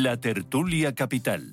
[0.00, 1.50] La tertulia capital.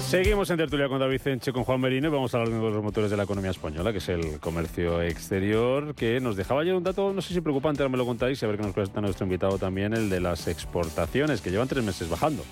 [0.00, 2.66] Seguimos en tertulia con David Enche, con Juan Merino y vamos a hablar de uno
[2.70, 6.62] de los motores de la economía española, que es el comercio exterior, que nos dejaba
[6.62, 8.64] ayer un dato, no sé si preocupante, ahora me lo contáis y a ver qué
[8.64, 12.42] nos cuesta nuestro invitado también, el de las exportaciones, que llevan tres meses bajando.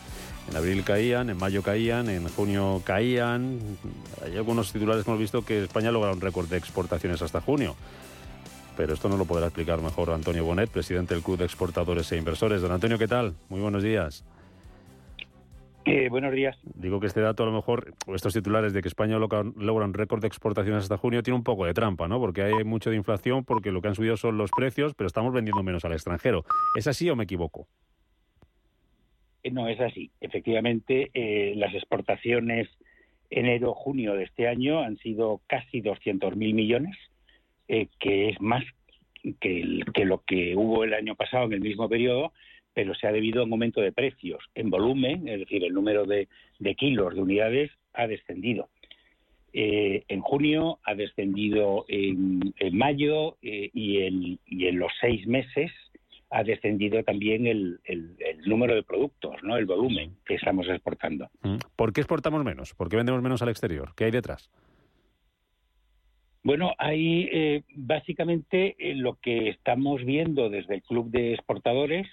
[0.49, 3.59] En abril caían, en mayo caían, en junio caían.
[4.25, 7.75] Hay algunos titulares que hemos visto que España logra un récord de exportaciones hasta junio
[8.79, 12.17] pero esto no lo podrá explicar mejor Antonio Bonet, presidente del Club de Exportadores e
[12.17, 12.63] Inversores.
[12.63, 13.35] Don Antonio, ¿qué tal?
[13.49, 14.25] Muy buenos días.
[15.85, 16.57] Eh, buenos días.
[16.63, 20.21] Digo que este dato, a lo mejor, estos titulares de que España logra un récord
[20.21, 22.21] de exportaciones hasta junio, tiene un poco de trampa, ¿no?
[22.21, 25.33] Porque hay mucho de inflación, porque lo que han subido son los precios, pero estamos
[25.33, 26.45] vendiendo menos al extranjero.
[26.77, 27.67] ¿Es así o me equivoco?
[29.43, 30.13] Eh, no, es así.
[30.21, 32.69] Efectivamente, eh, las exportaciones
[33.29, 36.97] enero-junio de este año han sido casi 200.000 millones,
[37.69, 38.65] eh, que es más
[39.41, 42.33] que, que lo que hubo el año pasado en el mismo periodo,
[42.79, 44.39] pero se ha debido a un aumento de precios.
[44.55, 46.29] En volumen, es decir, el número de,
[46.77, 48.69] kilos, de unidades, ha descendido.
[49.53, 55.73] Eh, en junio ha descendido en, mayo eh, y, en, los seis meses
[56.31, 57.81] ha descendido también el,
[58.47, 61.29] número de productos, no el volumen que estamos exportando.
[61.43, 61.57] Mm.
[61.75, 62.75] ¿Por qué exportamos menos?
[62.75, 63.93] ¿Por qué vendemos menos al exterior?
[63.97, 64.53] ¿Qué hay detrás?
[66.43, 72.07] Bueno, hay eh, básicamente lo que estamos viendo desde el Club de Exportadores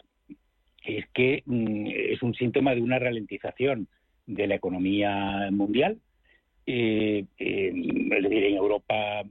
[0.84, 3.88] es que mm, es un síntoma de una ralentización
[4.26, 6.00] de la economía mundial.
[6.68, 9.24] Eh, es decir, en Europa,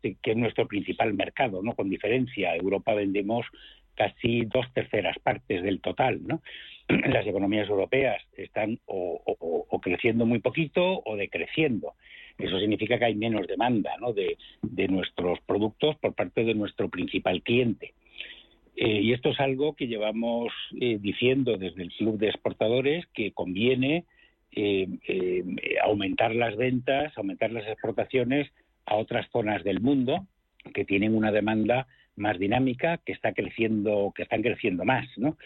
[0.00, 1.74] que es nuestro principal mercado, ¿no?
[1.74, 3.46] Con diferencia, Europa vendemos
[3.94, 6.42] casi dos terceras partes del total, ¿no?
[7.08, 9.20] Las economías europeas están o,
[9.82, 11.94] creciendo muy poquito o decreciendo.
[12.38, 13.96] Eso significa que hay menos demanda
[14.62, 17.94] de nuestros productos por parte de nuestro principal cliente.
[18.76, 23.32] Eh, y esto es algo que llevamos eh, diciendo desde el Club de Exportadores que
[23.32, 24.04] conviene
[24.50, 24.88] eh,
[25.84, 28.50] aumentar las ventas, aumentar las exportaciones
[28.86, 30.26] a otras zonas del mundo
[30.74, 35.36] que tienen una demanda más dinámica, que está creciendo, que están creciendo más, ¿no?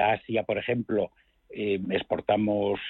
[0.00, 1.10] Asia, por ejemplo,
[1.50, 2.80] exportamos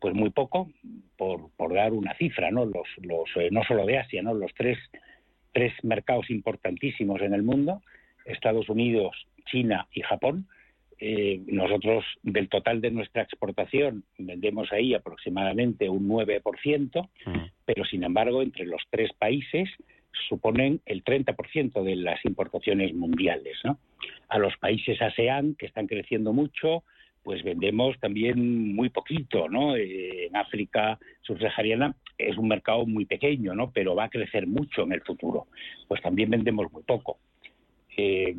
[0.00, 0.70] pues muy poco,
[1.16, 2.64] por, por, dar una cifra, ¿no?
[2.64, 4.34] Los, los no solo de Asia, ¿no?
[4.34, 4.78] Los tres,
[5.52, 7.80] tres mercados importantísimos en el mundo
[8.24, 10.46] Estados Unidos, China y Japón.
[10.98, 17.38] Eh, nosotros, del total de nuestra exportación, vendemos ahí aproximadamente un 9%, mm.
[17.64, 19.68] pero sin embargo, entre los tres países
[20.28, 23.58] suponen el 30% de las importaciones mundiales.
[24.28, 26.84] A los países ASEAN, que están creciendo mucho,
[27.22, 29.76] pues vendemos también muy poquito, ¿no?
[29.76, 33.70] Eh, en África subsahariana es un mercado muy pequeño, ¿no?
[33.72, 35.46] Pero va a crecer mucho en el futuro.
[35.88, 37.18] Pues también vendemos muy poco.
[37.96, 38.34] Eh,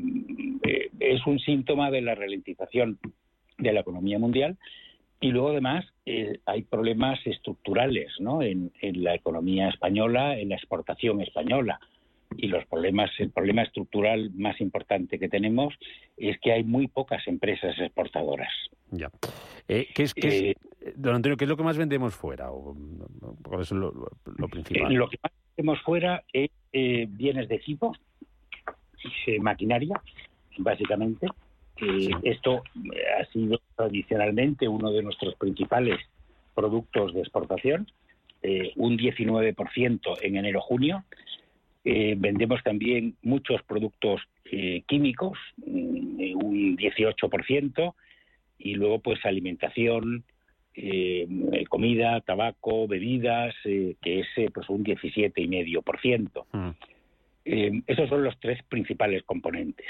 [0.64, 3.00] eh, es un síntoma de la ralentización
[3.58, 4.58] de la economía mundial
[5.20, 8.42] y luego además eh, hay problemas estructurales ¿no?
[8.42, 11.80] en, la economía española, en la exportación española.
[12.38, 15.74] Y los problemas, el problema estructural más importante que tenemos
[16.18, 18.52] es que hay muy pocas empresas exportadoras.
[18.92, 19.10] Ya.
[19.68, 20.56] ¿qué es, qué
[20.96, 22.50] don Antonio, ¿qué es lo que más vendemos fuera?
[23.44, 23.92] ¿Cuál es lo,
[24.50, 24.94] principal?
[24.94, 27.96] lo que más vendemos fuera es bienes de equipo,
[29.40, 30.02] maquinaria,
[30.58, 31.28] básicamente.
[32.24, 32.64] Esto
[33.20, 36.00] ha sido tradicionalmente uno de nuestros principales
[36.54, 37.88] productos de exportación,
[38.42, 41.04] eh, un 19% en enero-junio.
[41.84, 47.96] Eh, vendemos también muchos productos eh, químicos, mm, un 18%,
[48.58, 50.24] y luego pues alimentación,
[51.70, 56.46] comida, tabaco, bebidas, que es pues un 17,5%.
[56.52, 56.70] Mm.
[57.46, 59.86] Eh, esos son los tres principales componentes.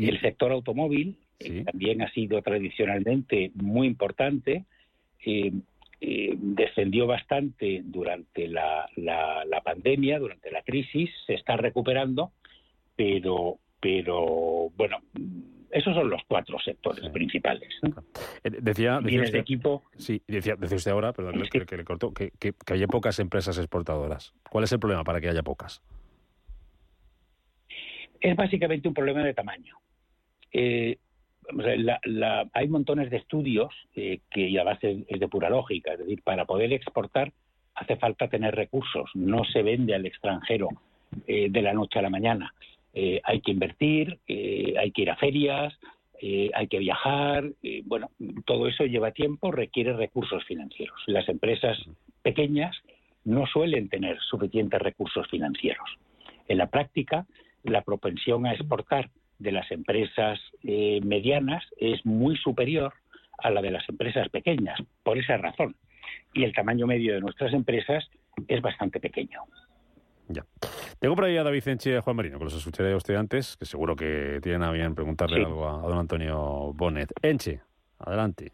[0.00, 4.64] Y el sector automóvil eh, también ha sido tradicionalmente muy importante.
[5.24, 5.52] Eh,
[6.38, 8.88] descendió bastante durante la,
[9.62, 12.32] pandemia, durante la crisis, se está recuperando,
[12.96, 14.98] pero, pero bueno,
[15.70, 17.68] esos son los cuatro sectores principales.
[18.42, 19.82] Decía, decía usted, equipo.
[19.98, 24.32] Sí, decía, usted ahora, perdón, que, le cortó, que, que, que haya pocas empresas exportadoras.
[24.50, 25.82] ¿Cuál es el problema para que haya pocas?
[28.20, 29.76] es básicamente un problema de tamaño.
[30.52, 30.98] Eh,
[32.52, 36.44] hay montones de estudios eh, que a base es de pura lógica, es decir, para
[36.44, 37.32] poder exportar
[37.74, 40.68] hace falta tener recursos, no se vende al extranjero
[41.26, 42.54] eh, de la noche a la mañana.
[42.92, 45.72] hay que invertir, hay que ir a ferias,
[46.54, 47.44] hay que viajar,
[47.84, 48.10] bueno,
[48.44, 51.00] todo eso lleva tiempo, requiere recursos financieros.
[51.06, 51.78] Las empresas
[52.22, 52.76] pequeñas
[53.24, 55.88] no suelen tener suficientes recursos financieros.
[56.48, 57.26] En la práctica,
[57.62, 59.10] la propensión a exportar
[59.40, 62.92] de las empresas eh, medianas es muy superior
[63.38, 65.74] a la de las empresas pequeñas, por esa razón.
[66.32, 68.08] Y el tamaño medio de nuestras empresas
[68.46, 69.40] es bastante pequeño.
[70.28, 70.44] Ya.
[71.00, 73.14] Tengo por ahí a David Enche y a Juan Marino, que los escucharé a usted
[73.14, 77.10] antes, que seguro que tienen a bien preguntarle algo a, don Antonio Bonet.
[77.22, 77.60] Enche,
[77.98, 78.52] adelante.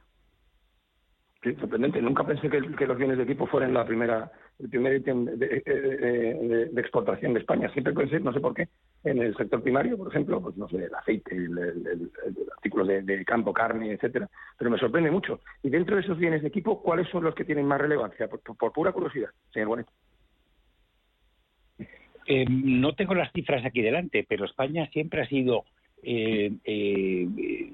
[1.42, 2.00] Sí, sorprendente.
[2.00, 7.34] Nunca pensé que, los bienes de equipo fueran la primera, el primer ítem de, exportación
[7.34, 7.70] de España.
[7.72, 8.68] Siempre pensé, no sé por qué,
[9.06, 12.10] en el sector primario, por ejemplo, pues no sé, el aceite, el, el,
[12.56, 14.28] artículos de, campo, carne, etcétera,
[14.58, 15.40] pero me sorprende mucho.
[15.62, 18.28] Y dentro de esos bienes de equipo, ¿cuáles son los que tienen más relevancia?
[18.28, 19.86] Por, pura curiosidad, señor Bonet.
[22.26, 25.64] Eh, no tengo las cifras aquí delante, pero España siempre ha sido
[26.02, 27.28] eh, eh,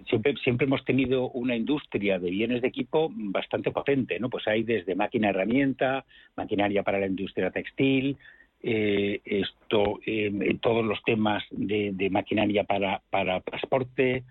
[0.08, 4.28] siempre, siempre hemos tenido una industria de bienes de equipo bastante potente, ¿no?
[4.28, 6.04] Pues hay desde máquina herramienta,
[6.36, 8.16] maquinaria para la industria textil,
[8.62, 14.24] eh, esto, eh, todos los temas de, maquinaria para, para transporte,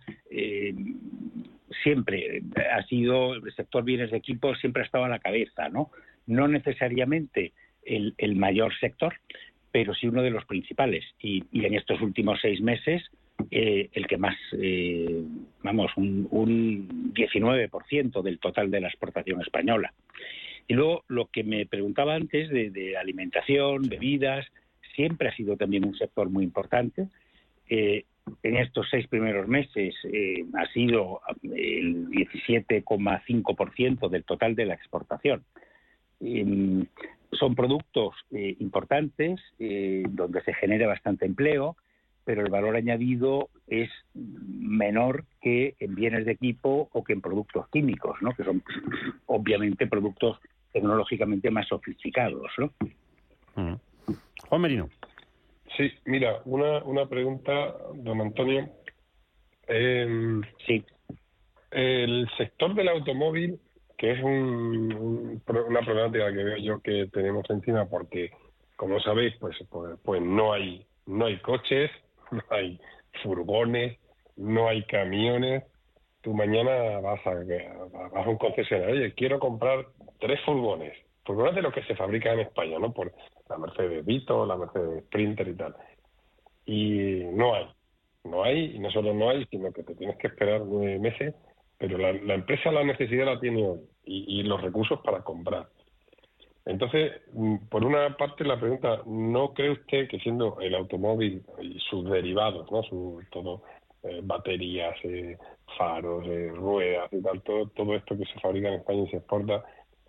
[1.83, 5.89] siempre ha sido el sector bienes de equipo siempre ha estado a la cabeza, ¿no?
[6.27, 7.53] No necesariamente
[7.83, 9.15] el, el mayor sector,
[9.71, 11.05] pero sí uno de los principales.
[11.19, 13.03] Y, y en estos últimos seis meses
[13.49, 15.23] eh, el que más, eh,
[15.63, 19.93] vamos, un, un 19% del total de la exportación española.
[20.67, 24.45] Y luego lo que me preguntaba antes de, alimentación, bebidas,
[24.95, 27.07] siempre ha sido también un sector muy importante.
[27.69, 28.05] Eh,
[28.43, 29.95] en estos seis primeros meses
[30.53, 35.43] ha sido el 17,5% del total de la exportación.
[36.19, 38.15] son productos
[38.59, 41.75] importantes donde se genera bastante empleo,
[42.23, 47.67] pero el valor añadido es menor que en bienes de equipo o que en productos
[47.69, 48.33] químicos, ¿no?
[48.33, 48.63] que son
[49.25, 50.39] obviamente productos
[50.71, 52.51] tecnológicamente más sofisticados.
[52.57, 52.71] ¿no?
[54.47, 54.89] Juan Merino.
[55.77, 58.69] Sí, mira, una, una pregunta, don Antonio.
[59.67, 60.83] Em, sí.
[61.71, 63.57] El sector del automóvil,
[63.97, 68.31] que es un, una problemática que veo yo que tenemos encima, porque,
[68.75, 71.91] como sabéis, pues, pues, pues no hay no hay coches,
[72.35, 72.79] no hay
[73.23, 73.97] furgones,
[74.35, 75.63] no hay camiones.
[76.21, 79.85] Tú mañana vas a, un concesionario, oye, quiero comprar
[80.19, 80.93] tres furgones.
[81.25, 82.93] Furgones de los que se fabrican en España, ¿no?
[82.93, 83.11] Por
[83.49, 85.75] la Mercedes Vito, la Mercedes Sprinter y tal.
[86.65, 87.67] Y no hay.
[88.23, 91.33] No hay, y no solo no hay, sino que te tienes que esperar nueve meses,
[91.79, 95.67] pero la, empresa la necesidad la tiene hoy y los recursos para comprar.
[96.65, 101.79] Entonces, mm, por una parte la pregunta, ¿no cree usted que siendo el automóvil y
[101.89, 102.83] sus derivados, ¿no?
[102.83, 103.63] Su, todo,
[104.03, 105.37] eh, baterías, eh,
[105.77, 109.17] faros, eh, ruedas y tal, todo, todo esto que se fabrica en España y se
[109.17, 109.63] exporta,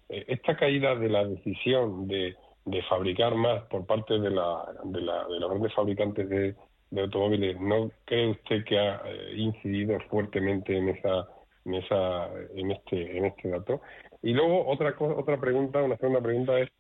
[0.09, 2.37] esta caída de la decisión de,
[2.67, 6.55] de fabricar más por parte de, la, de, la, de los grandes fabricantes de,
[6.91, 9.03] de automóviles, ¿no cree usted que ha
[9.35, 11.29] incidido fuertemente en esa
[11.65, 13.81] en esa en este en este dato
[14.23, 16.71] y luego otra otra pregunta, una segunda pregunta es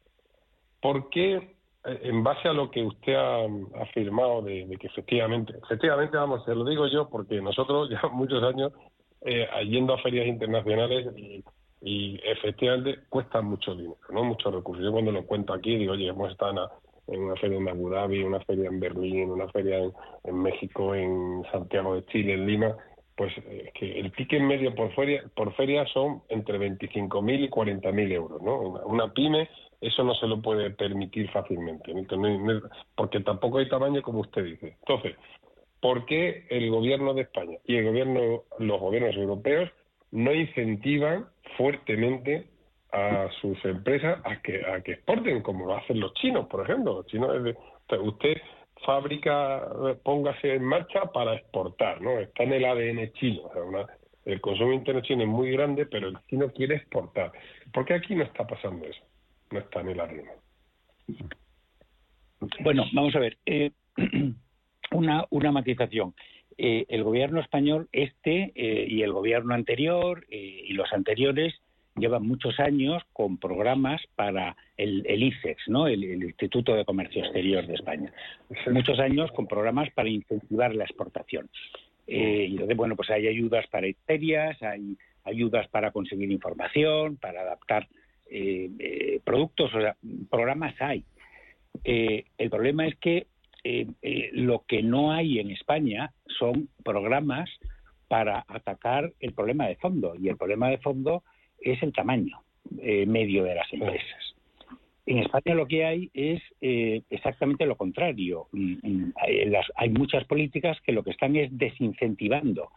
[0.80, 3.44] ¿por qué eh, en base a lo que usted ha
[3.82, 8.72] afirmado de, que efectivamente, efectivamente, vamos, se lo digo yo porque nosotros ya muchos años
[9.22, 11.44] eh, yendo a ferias internacionales y,
[12.24, 14.84] efectivamente cuesta mucho dinero, no muchos recursos.
[14.84, 16.70] Yo cuando lo cuento aquí digo, oye, hemos estado
[17.08, 19.78] en, una feria en Abu Dhabi, una feria en Berlín, una feria
[20.22, 22.76] en México, en Santiago de Chile, en Lima,
[23.16, 28.12] pues eh, que el ticket medio por feria, por feria son entre 25.000 y 40.000
[28.12, 28.58] euros, ¿no?
[28.86, 29.48] Una, pyme
[29.80, 31.92] eso no se lo puede permitir fácilmente,
[32.94, 34.76] porque tampoco hay tamaño como usted dice.
[34.78, 35.16] Entonces,
[35.80, 39.68] ¿por qué el gobierno de España y el gobierno, los gobiernos europeos
[40.12, 42.46] no incentivan fuertemente
[42.92, 46.94] a sus empresas a que a que exporten como lo hacen los chinos, por ejemplo?
[46.94, 47.30] Los chinos,
[48.02, 48.36] usted
[48.84, 49.68] fábrica
[50.02, 52.18] póngase en marcha para exportar, ¿no?
[52.18, 53.50] Está en el ADN chino.
[54.24, 57.32] el consumo interno chino es muy grande, pero el chino quiere exportar.
[57.72, 59.02] ¿Por qué aquí no está pasando eso?
[59.50, 60.28] No está en el ADN.
[62.60, 63.38] Bueno, vamos a ver.
[63.46, 63.70] Eh,
[64.92, 66.14] una, una matización.
[66.58, 71.54] Eh, el gobierno español, este eh, y el gobierno anterior y los anteriores,
[71.96, 75.86] llevan muchos años con programas para el, el ICEX, ¿no?
[75.86, 78.12] El, Instituto de Comercio Exterior de España.
[78.70, 81.50] Muchos años con programas para incentivar la exportación.
[82.06, 87.42] Eh, y entonces, bueno, pues hay ayudas para ferias, hay ayudas para conseguir información, para
[87.42, 87.88] adaptar
[88.30, 89.96] eh, eh, productos, o sea,
[90.30, 91.04] programas hay.
[91.84, 93.26] el problema es que
[94.32, 97.48] lo que no hay en España son programas
[98.08, 100.14] para atacar el problema de fondo.
[100.16, 101.22] Y el problema de fondo
[101.64, 102.40] es el tamaño
[102.80, 104.34] eh, medio de las empresas.
[105.04, 108.46] En España lo que hay es eh, exactamente lo contrario.
[108.52, 109.12] Mm, mm,
[109.74, 112.70] hay muchas políticas que lo que están es desincentivando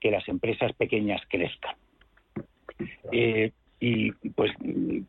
[0.00, 1.76] que las empresas pequeñas crezcan.
[3.10, 4.52] Eh, y, pues,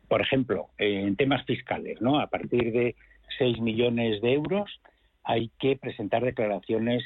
[0.08, 2.18] por ejemplo, en temas fiscales, ¿no?
[2.18, 2.96] A partir de
[3.38, 4.80] 6 millones de euros
[5.22, 7.02] hay que presentar declaraciones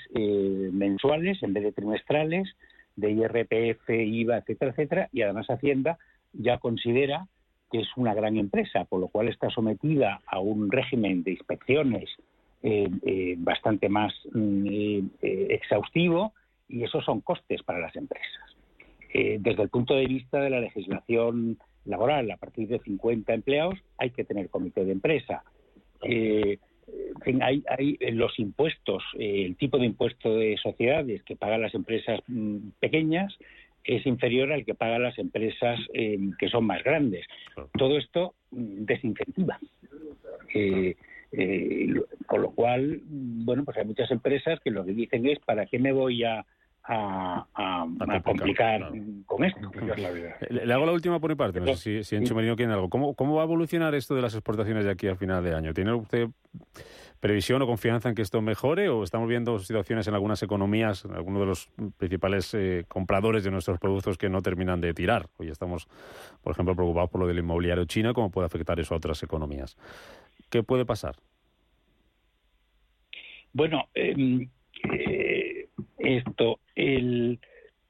[0.73, 2.49] mensuales en vez de trimestrales
[2.97, 5.99] de IRPF, IVA, etcétera, etcétera, y además Hacienda
[6.39, 7.27] ya considera
[7.71, 12.09] que es una gran empresa, por lo cual está sometida a un régimen de inspecciones
[13.37, 16.33] bastante más mm, exhaustivo
[16.69, 18.57] y esos son costes para las empresas.
[19.13, 21.59] desde el punto de vista de la legislación
[21.89, 25.43] laboral, a partir de 50 empleados hay que tener comité de empresa.
[26.03, 26.59] Eh,
[27.41, 32.21] hay, hay, los impuestos, eh, el tipo de impuesto de sociedades que pagan las empresas
[32.29, 33.37] mm, pequeñas
[33.85, 37.27] es inferior al que pagan las empresas eh, que son más grandes.
[37.77, 39.59] Todo esto mm, desincentiva.
[42.27, 45.79] con lo cual, bueno, pues hay muchas empresas que lo que dicen es, ¿para qué
[45.79, 46.45] me voy a,
[46.89, 48.91] a, complicar
[49.27, 49.71] con esto.
[50.49, 52.89] Le, hago la última por mi parte, no sé si, si Encho Merino quiere algo.
[52.89, 55.75] ¿Cómo, ¿Cómo va a evolucionar esto de las exportaciones de aquí al final de año?
[55.75, 56.29] ¿Tiene usted
[57.21, 61.13] previsión o confianza en que esto mejore o estamos viendo situaciones en algunas economías, en
[61.13, 65.27] algunos de los principales eh, compradores de nuestros productos que no terminan de tirar?
[65.37, 65.89] Hoy estamos,
[66.43, 69.77] por ejemplo, preocupados por lo del inmobiliario chino, ¿cómo puede afectar eso a otras economías?
[70.51, 71.17] ¿Qué puede pasar?
[73.53, 74.49] Bueno, em,
[74.93, 77.41] eh, esto, el,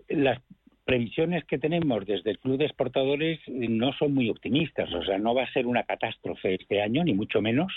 [0.09, 0.41] las
[0.85, 5.35] previsiones que tenemos desde el Club de Exportadores no son muy optimistas, o sea, no
[5.35, 7.71] va a ser una catástrofe este año, ni mucho menos,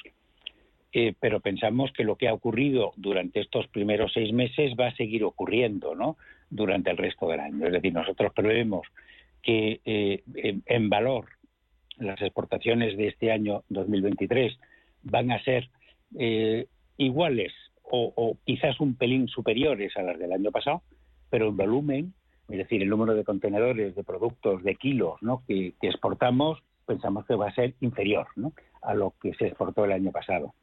[0.93, 4.95] eh, pero pensamos que lo que ha ocurrido durante estos primeros seis meses va a
[4.95, 6.17] seguir ocurriendo, ¿no?
[6.49, 7.65] Durante el resto del año.
[7.65, 8.85] Es decir, nosotros prevemos
[9.41, 10.23] que eh,
[10.65, 11.25] en, valor
[11.97, 14.57] las exportaciones de este año 2023
[15.03, 15.69] van a ser
[16.19, 16.67] eh,
[16.97, 20.81] iguales o, quizás un pelín superiores a las del año pasado,
[21.29, 22.13] pero en volumen,
[22.47, 25.43] es decir, el número de contenedores, de productos, de kilos ¿no?
[25.45, 28.27] que, exportamos, pensamos que va a ser inferior
[28.81, 30.53] a lo que se exportó el año pasado.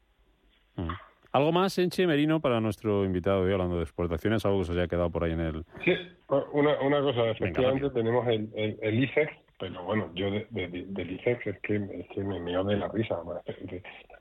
[0.78, 0.88] Mm.
[1.32, 4.44] ¿Algo más, Enche Merino, para nuestro invitado de hablando de exportaciones?
[4.46, 5.64] ¿Algo que se haya quedado por ahí en el...?
[5.84, 5.92] Sí,
[6.52, 11.60] una, una cosa, efectivamente tenemos el, el, ICEX, pero bueno, yo de, del ICEX es
[11.60, 13.18] que, es que me meo de la risa.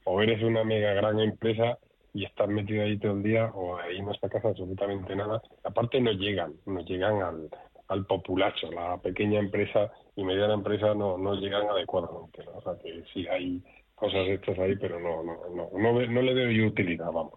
[0.03, 1.77] O eres una mega gran empresa
[2.13, 5.41] y están metido ahí todo el día o ahí no está casa absolutamente nada.
[5.63, 7.49] Aparte no llegan, no llegan al,
[7.87, 12.43] al populacho, la pequeña empresa y mediana empresa no, no llegan adecuadamente.
[12.53, 13.61] O sea que sí hay
[13.97, 17.33] cosas estas ahí, pero no, no, no, no, le doy utilidad, vamos.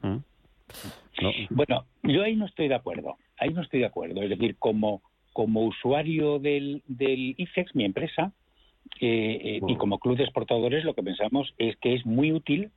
[0.00, 0.16] ¿Mm?
[1.50, 4.22] Bueno, yo ahí no estoy de acuerdo, ahí no estoy de acuerdo.
[4.22, 5.02] Es decir, como,
[5.32, 8.32] como usuario del, del IFEX, mi empresa,
[9.00, 12.70] eh, eh, y como club de exportadores, lo que pensamos es que es muy útil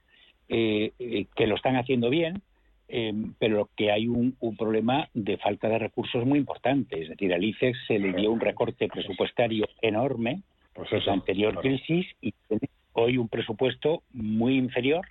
[0.47, 2.41] eh, eh, que lo están haciendo bien,
[2.87, 7.01] eh, pero que hay un, problema de falta de recursos muy importante.
[7.01, 10.41] Es decir, al ICEX se le dio un recorte presupuestario enorme
[10.73, 15.05] pues en la anterior crisis y tiene hoy un presupuesto muy inferior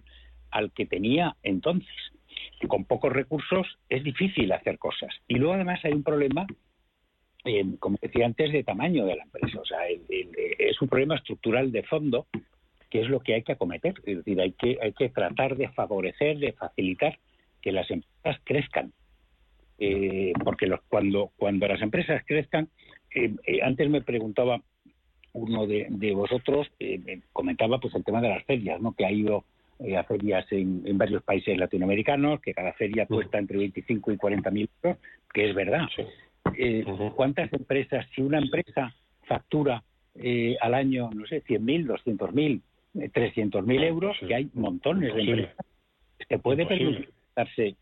[0.50, 1.94] al que tenía entonces.
[2.60, 5.14] Y con pocos recursos es difícil hacer cosas.
[5.28, 6.46] Y luego además hay un problema,
[7.78, 9.60] como decía antes, de tamaño de la empresa.
[9.60, 12.26] O sea, es un problema estructural de fondo
[12.90, 13.94] que es lo que hay que acometer.
[14.06, 17.18] Es decir, hay que, hay que tratar de favorecer, de facilitar
[17.60, 18.92] que las empresas crezcan.
[19.78, 22.68] Eh, porque los, cuando, cuando las empresas crezcan,
[23.12, 24.62] eh, eh, antes me preguntaba
[25.34, 28.92] uno de, vosotros, me comentaba pues el tema de las ferias, ¿no?
[28.92, 29.44] que ha ido
[29.96, 34.70] a ferias en, varios países latinoamericanos, que cada feria cuesta entre 25 y 40 mil
[34.82, 34.98] euros,
[35.32, 35.86] que es verdad.
[37.16, 38.94] ¿Cuántas empresas, si una empresa
[39.26, 39.82] factura
[40.60, 42.62] al año, no sé, 100 mil, 200 mil,
[42.94, 45.56] 300.000 euros, que hay montones de empresas.
[46.28, 47.76] Se puede permitirse.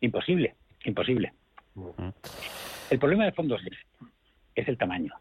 [0.00, 0.54] Imposible,
[0.84, 1.32] imposible.
[2.90, 3.62] El problema de fondo es,
[4.54, 5.12] es el tamaño.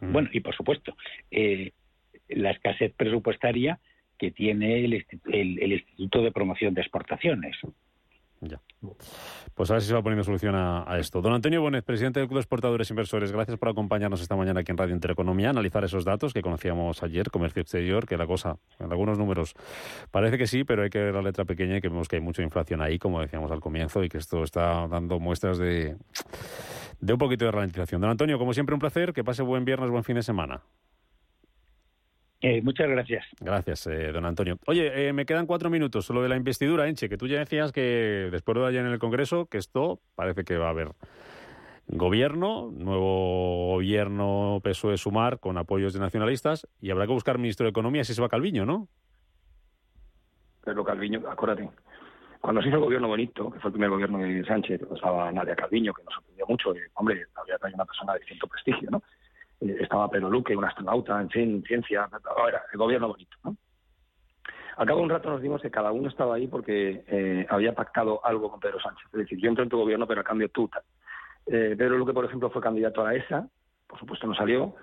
[0.00, 0.96] Bueno, y por supuesto,
[1.30, 1.72] eh,
[2.28, 3.78] la escasez presupuestaria
[4.18, 7.56] que tiene el, el, Instituto de Promoción de Exportaciones.
[8.40, 8.60] Ya.
[9.54, 11.22] Pues a ver si se va poniendo solución a, esto.
[11.22, 14.72] Don Antonio Bonet, presidente del Club de Exportadores Inversores, gracias por acompañarnos esta mañana aquí
[14.72, 18.90] en Radio Intereconomía, analizar esos datos que conocíamos ayer, comercio exterior, que la cosa, en
[18.90, 19.54] algunos números
[20.10, 22.22] parece que sí, pero hay que ver la letra pequeña y que vemos que hay
[22.22, 25.96] mucha inflación ahí, como decíamos al comienzo, y que esto está dando muestras de,
[27.00, 28.00] de un poquito de ralentización.
[28.00, 30.62] Don Antonio, como siempre, un placer, que pase buen viernes, buen fin de semana.
[32.40, 33.24] Eh, muchas gracias.
[33.40, 34.58] Gracias, eh, don Antonio.
[34.66, 36.04] Oye, eh, me quedan cuatro minutos.
[36.04, 38.98] Solo de la investidura, Enche, que tú ya decías que después de ayer en el
[38.98, 40.88] Congreso, que esto parece que va a haber
[41.88, 47.70] gobierno, nuevo gobierno PSOE Sumar con apoyos de nacionalistas y habrá que buscar ministro de
[47.70, 48.88] Economía si se va Calviño, ¿no?
[50.64, 51.70] Pero Calviño, acuérdate,
[52.40, 55.54] cuando se hizo el gobierno bonito, que fue el primer gobierno de Sánchez, estaba Nadia
[55.54, 59.02] Calviño, que nos sorprendió mucho, hombre, había traído una persona de cierto prestigio, ¿no?
[59.60, 62.08] Eh, estaba Pedro Luque, un astronauta, en fin, ciencia,
[62.48, 63.36] era el gobierno bonito.
[63.44, 63.56] ¿no?
[64.76, 67.74] Al cabo de un rato nos dimos que cada uno estaba ahí porque eh, había
[67.74, 69.06] pactado algo con Pedro Sánchez.
[69.06, 70.68] Es decir, yo entro en tu gobierno, pero a cambio tú.
[71.46, 73.48] Eh, Pedro Luque, por ejemplo, fue candidato a la ESA,
[73.86, 74.74] por supuesto no salió.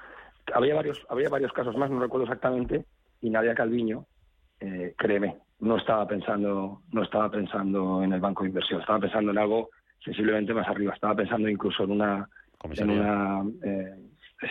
[0.53, 2.85] Había varios, había varios casos más, no recuerdo exactamente,
[3.21, 4.05] y Nadia Calviño,
[4.97, 9.37] créeme, no estaba pensando, no estaba pensando en el banco de inversión, estaba pensando en
[9.37, 9.69] algo
[10.03, 12.27] sensiblemente más arriba, estaba pensando incluso en una,
[12.63, 13.95] en una, eh,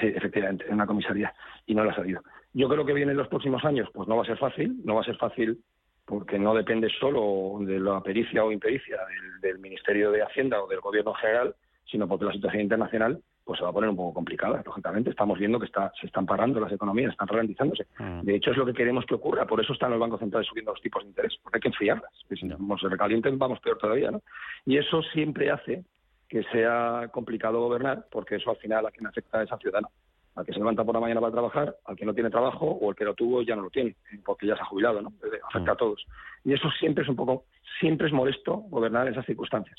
[0.00, 1.32] sí, efectivamente, en una comisaría
[1.66, 2.22] y no lo ha salido.
[2.52, 4.94] Yo creo que viene en los próximos años, pues no va a ser fácil, no
[4.94, 5.58] va a ser fácil
[6.04, 10.66] porque no depende solo de la pericia o impericia del, del Ministerio de Hacienda o
[10.66, 14.14] del Gobierno general, sino porque la situación internacional pues se va a poner un poco
[14.14, 15.10] complicada, lógicamente.
[15.10, 17.86] Estamos viendo que está, se están parando las economías, están ralentizándose.
[18.22, 19.46] De hecho, es lo que queremos que ocurra.
[19.46, 22.12] Por eso están los bancos centrales subiendo los tipos de interés, porque hay que enfriarlas.
[22.28, 24.22] Que si no se recalienten, vamos peor todavía, ¿no?
[24.64, 25.84] Y eso siempre hace
[26.32, 29.90] que sea complicado gobernar, porque eso al final a quien afecta es al ciudadano.
[30.34, 32.88] Al que se levanta por la mañana para trabajar, al que no tiene trabajo o
[32.88, 35.12] el que lo tuvo ya no lo tiene, porque ya se ha jubilado, ¿no?
[35.46, 36.06] Afecta a todos.
[36.42, 37.44] Y eso siempre es un poco,
[37.80, 39.78] siempre es molesto gobernar en esas circunstancias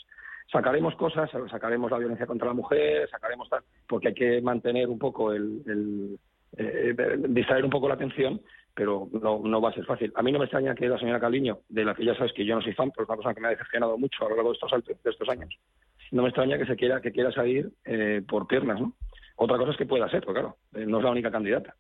[0.51, 4.99] sacaremos cosas, sacaremos la violencia contra la mujer, sacaremos tal, porque hay que mantener un
[4.99, 6.20] poco el,
[6.56, 6.95] eh,
[7.30, 8.39] distraer un poco la atención,
[8.76, 10.11] pero no, no va a ser fácil.
[10.15, 12.45] A mí no me extraña que la señora Caliño, de la que ya sabes que
[12.45, 14.36] yo no soy fan, pero es una cosa que me ha decepcionado mucho a lo
[14.36, 15.49] largo de estos, de estos años,
[16.11, 18.93] no me extraña que se quiera que quiera salir eh, por piernas, ¿no?
[19.36, 21.76] Otra cosa es que pueda ser, pero claro, eh, no es la única candidata.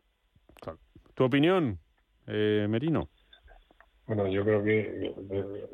[1.13, 1.77] ¿Tu opinión,
[2.25, 3.09] Merino?
[4.07, 5.13] Bueno, yo creo que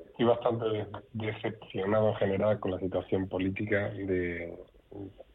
[0.10, 0.66] estoy bastante
[1.14, 4.54] decepcionado en general con la situación política de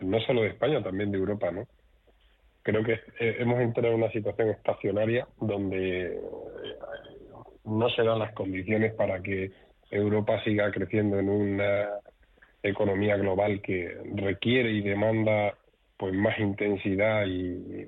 [0.01, 1.67] no solo de España, también de Europa, ¿no?
[2.65, 6.19] Creo que eh, hemos entrado en una situación estacionaria donde eh,
[7.65, 9.53] no se dan las condiciones para que
[9.91, 11.89] Europa siga creciendo en una
[12.63, 15.55] economía global que requiere y demanda
[15.97, 17.87] pues más intensidad y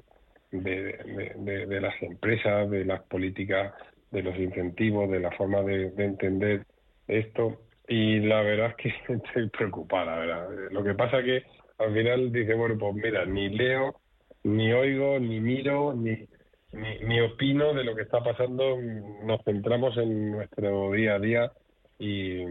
[0.52, 3.72] de, de las empresas, de las políticas
[4.10, 6.64] de los incentivos, de la forma de, entender
[7.08, 7.60] esto.
[7.88, 10.48] Y la verdad es que estoy preocupada, ¿verdad?
[10.70, 11.44] Lo que pasa que
[11.78, 14.00] al final dice, bueno, pues mira, ni leo,
[14.46, 16.28] ni oigo, ni miro, ni,
[16.72, 18.76] ni, opino de lo que está pasando.
[19.24, 21.52] Nos centramos en nuestro día a día
[21.98, 22.42] y,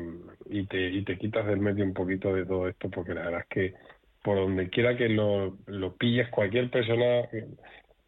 [0.50, 3.42] y, te, y te quitas del medio un poquito de todo esto, porque la verdad
[3.42, 3.74] es que
[4.24, 7.28] por donde quiera que lo, lo pilles, cualquier persona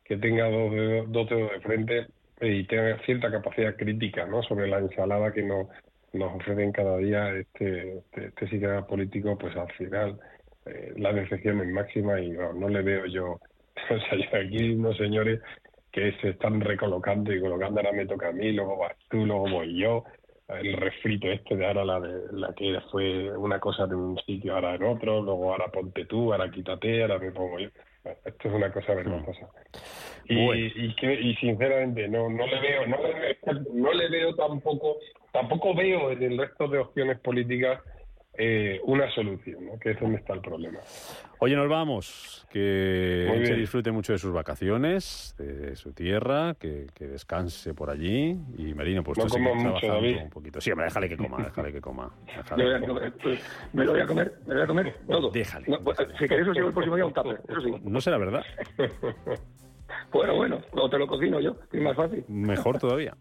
[0.08, 2.08] que tenga dos dedos, dos dedos de frente
[2.42, 4.42] y tenga cierta capacidad crítica ¿no?
[4.44, 5.68] sobre la ensalada que nos,
[6.14, 10.20] nos ofrecen cada día este, este, este sistema político, pues al final
[10.66, 13.40] eh, la decepción es máxima y no, le veo yo,
[13.90, 15.42] o sea, yo aquí unos señores
[15.92, 19.50] que se están recolocando y colocando, ahora me toca a mí, luego vas tú, luego
[19.50, 20.04] voy yo,
[20.50, 24.56] el refrito este de ahora la de la que fue una cosa de un sitio
[24.56, 27.70] ahora en otro, luego ahora ponte tú, ahora quítate, ahora me pongo yo.
[28.24, 29.50] Esto es una cosa vergonzosa.
[30.30, 33.36] Y, y, que, y sinceramente no no le veo no le veo,
[33.74, 34.98] no le veo tampoco
[35.32, 37.82] tampoco veo en el resto de opciones políticas
[38.38, 39.80] eh, una solución, ¿no?
[39.80, 40.80] que es donde está el problema.
[41.40, 42.46] Oye, nos vamos.
[42.52, 48.38] Que se disfrute mucho de sus vacaciones, de su tierra, que, que descanse por allí.
[48.58, 50.62] Y Merino, pues no tú sigues trabajando un poquito.
[50.62, 52.12] Sí, déjale que coma, déjale que coma.
[53.22, 53.40] Pues,
[53.74, 55.32] me lo voy a comer, me lo voy a comer todo.
[55.32, 55.66] Déjale.
[55.84, 57.72] Pues, si queréis, os llevo el próximo día un tupper, eso sí.
[57.84, 58.44] No será verdad.
[60.12, 62.24] Bueno, bueno, o te lo cocino yo, es más fácil.
[62.28, 63.16] Mejor todavía.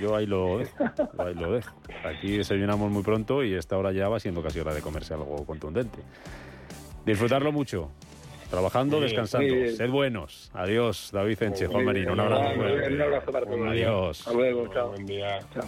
[0.00, 0.76] Yo ahí lo dejo.
[1.18, 1.74] ahí lo dejo.
[2.04, 5.44] Aquí desayunamos muy pronto y esta hora ya va siendo casi hora de comerse algo
[5.44, 5.98] contundente.
[7.04, 7.90] Disfrutarlo mucho.
[8.50, 9.54] Trabajando, descansando.
[9.76, 10.50] Sed buenos.
[10.54, 12.12] Adiós, David Enche, Juan Marino.
[12.12, 12.60] Un abrazo.
[12.60, 13.68] Un abrazo para todos.
[13.68, 14.20] Adiós.
[14.20, 14.88] Hasta luego, chao.
[14.90, 15.38] Buen día.
[15.52, 15.64] Chao.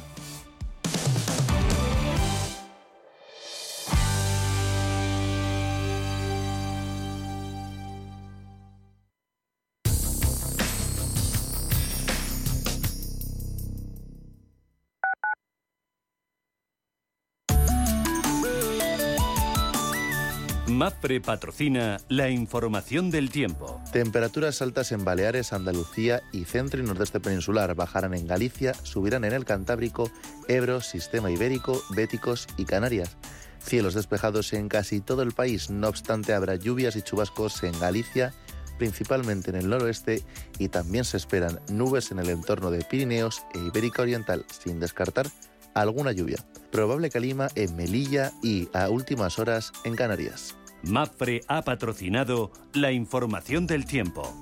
[20.81, 23.83] MAPRE patrocina la información del tiempo.
[23.93, 27.75] Temperaturas altas en Baleares, Andalucía y centro y nordeste peninsular.
[27.75, 30.11] Bajarán en Galicia, subirán en el Cantábrico,
[30.49, 33.19] Ebro, Sistema Ibérico, Béticos y Canarias.
[33.59, 38.33] Cielos despejados en casi todo el país, no obstante habrá lluvias y chubascos en Galicia,
[38.79, 40.23] principalmente en el noroeste,
[40.59, 45.27] y también se esperan nubes en el entorno de Pirineos e Ibérica Oriental, sin descartar
[45.75, 46.43] alguna lluvia.
[46.73, 50.55] Probable calima en Melilla y a últimas horas en Canarias.
[50.83, 54.35] MAPFRE ha patrocinado la información del tiempo.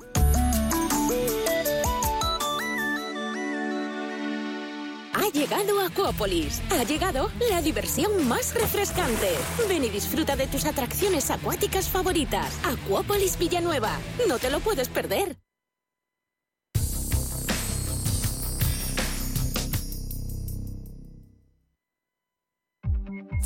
[5.14, 6.62] Ha llegado Acuópolis.
[6.70, 9.28] Ha llegado la diversión más refrescante.
[9.68, 12.58] Ven y disfruta de tus atracciones acuáticas favoritas.
[12.64, 13.98] Acuópolis Villanueva.
[14.26, 15.36] No te lo puedes perder.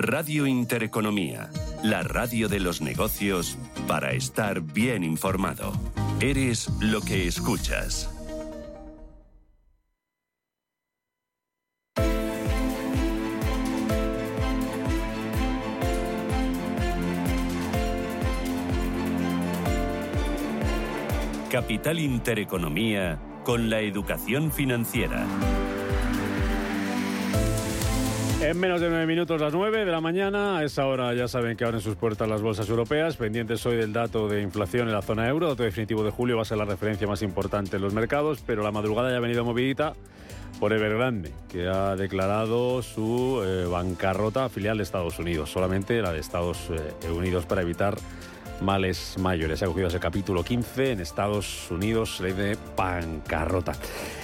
[0.00, 1.50] Radio Intereconomía,
[1.82, 5.72] la radio de los negocios para estar bien informado.
[6.20, 8.08] Eres lo que escuchas.
[21.50, 25.26] Capital Intereconomía con la educación financiera.
[28.40, 31.56] En menos de nueve minutos, las nueve de la mañana, a esa hora ya saben
[31.56, 33.16] que abren sus puertas las bolsas europeas.
[33.16, 35.48] Pendientes hoy del dato de inflación en la zona euro.
[35.48, 38.62] Dato definitivo de julio va a ser la referencia más importante en los mercados, pero
[38.62, 39.94] la madrugada ya ha venido movidita
[40.60, 46.20] por Evergrande, que ha declarado su eh, bancarrota filial de Estados Unidos, solamente la de
[46.20, 47.96] Estados eh, Unidos para evitar
[48.60, 49.58] males mayores.
[49.58, 53.72] Se ha cogido ese capítulo 15 en Estados Unidos, ley de bancarrota.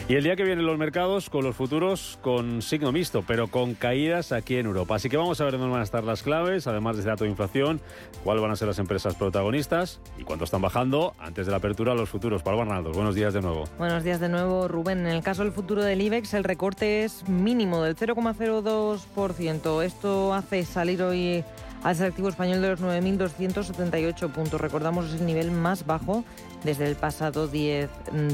[0.09, 3.74] Y el día que vienen los mercados con los futuros con signo mixto, pero con
[3.74, 4.97] caídas aquí en Europa.
[4.97, 7.24] Así que vamos a ver dónde van a estar las claves, además de ese dato
[7.24, 7.80] de inflación,
[8.22, 11.95] cuáles van a ser las empresas protagonistas y cuánto están bajando antes de la apertura
[11.95, 12.43] los futuros.
[12.43, 13.64] Pablo Arnaldo, buenos días de nuevo.
[13.78, 15.01] Buenos días de nuevo, Rubén.
[15.01, 19.82] En el caso del futuro del IBEX, el recorte es mínimo del 0,02%.
[19.82, 21.45] Esto hace salir hoy
[21.85, 24.61] al selectivo español de los 9.278 puntos.
[24.61, 26.24] Recordamos es el nivel más bajo
[26.64, 27.91] desde el pasado 10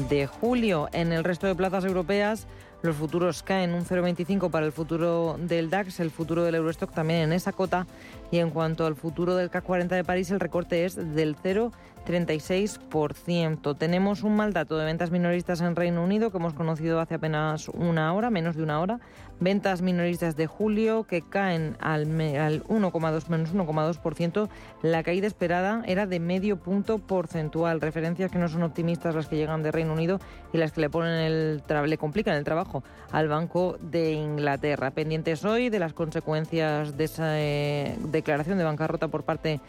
[0.09, 0.89] de julio.
[0.93, 2.47] En el resto de plazas europeas
[2.81, 7.19] los futuros caen un 0,25 para el futuro del DAX, el futuro del Eurostock también
[7.19, 7.85] en esa cota
[8.31, 13.77] y en cuanto al futuro del CAC 40 de París el recorte es del 0,36%.
[13.77, 17.67] Tenemos un mal dato de ventas minoristas en Reino Unido que hemos conocido hace apenas
[17.67, 19.01] una hora, menos de una hora.
[19.41, 22.03] Ventas minoristas de julio que caen al,
[22.37, 24.47] al 1,2 menos 1,2%.
[24.83, 27.81] La caída esperada era de medio punto porcentual.
[27.81, 30.19] Referencias que no son optimistas las que llegan de Reino Unido
[30.53, 34.91] y las que le ponen el le complican el trabajo al Banco de Inglaterra.
[34.91, 39.59] Pendientes hoy de las consecuencias de esa eh, declaración de bancarrota por parte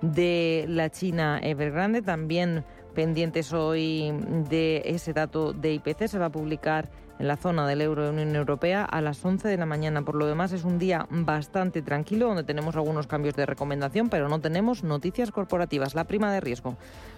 [0.00, 2.02] de la China Evergrande.
[2.02, 4.12] También pendientes hoy
[4.48, 6.08] de ese dato de IPC.
[6.08, 6.88] Se va a publicar
[7.18, 10.02] en la zona del euro de Unión Europea a las 11 de la mañana.
[10.02, 14.28] Por lo demás, es un día bastante tranquilo donde tenemos algunos cambios de recomendación, pero
[14.28, 15.94] no tenemos noticias corporativas.
[15.94, 16.76] La prima de riesgo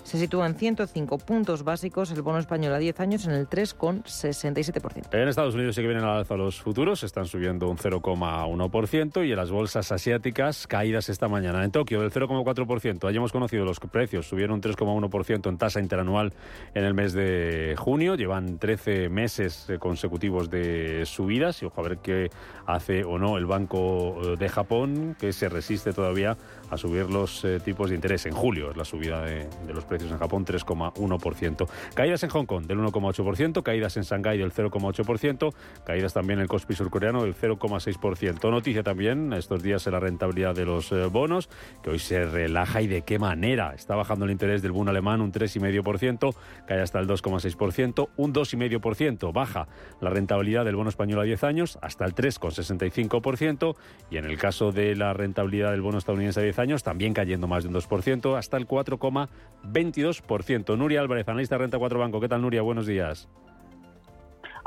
[0.08, 5.12] se sitúa en 105 puntos básicos, el bono español a 10 años en el 3,67%.
[5.12, 9.32] En Estados Unidos sí que vienen al alza los futuros, están subiendo un 0,1% y
[9.32, 11.62] en las bolsas asiáticas caídas esta mañana.
[11.62, 16.32] En Tokio del 0,4%, allí hemos conocido los precios, subieron un 3,1% en tasa interanual
[16.72, 21.88] en el mes de junio, llevan 13 meses con consecutivos de subidas y ojo a
[21.88, 22.30] ver qué
[22.66, 26.36] hace o no el Banco eh, de Japón, que se resiste todavía
[26.70, 28.26] a subir los eh, tipos de interés.
[28.26, 31.68] En julio es la subida de, los precios en Japón, 3,1%.
[31.94, 35.52] Caídas en Hong Kong del 1,8%, caídas en Shanghái del 0,8%,
[35.84, 38.50] caídas también en el Kospi surcoreano del 0,6%.
[38.50, 41.48] Noticia también estos días en la rentabilidad de los eh, bonos,
[41.82, 43.74] que hoy se relaja y de qué manera.
[43.74, 46.34] Está bajando el interés del bono alemán un 3,5%,
[46.66, 49.68] cae hasta el 2,6%, un 2,5% baja
[50.00, 53.76] la rentabilidad del bono español a 10 años hasta el 3,65%
[54.10, 57.46] y en el caso de la rentabilidad del bono estadounidense a 10 años también cayendo
[57.46, 60.76] más de un 2% hasta el 4,22%.
[60.76, 62.20] Nuria Álvarez, analista de Renta 4 Banco.
[62.20, 62.62] ¿Qué tal Nuria?
[62.62, 63.28] Buenos días.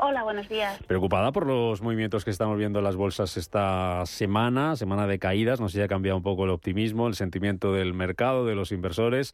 [0.04, 0.82] Hola, buenos días.
[0.88, 5.60] Preocupada por los movimientos que estamos viendo en las bolsas esta semana, semana de caídas.
[5.60, 8.72] No sé si ha cambiado un poco el optimismo, el sentimiento del mercado, de los
[8.72, 9.32] inversores.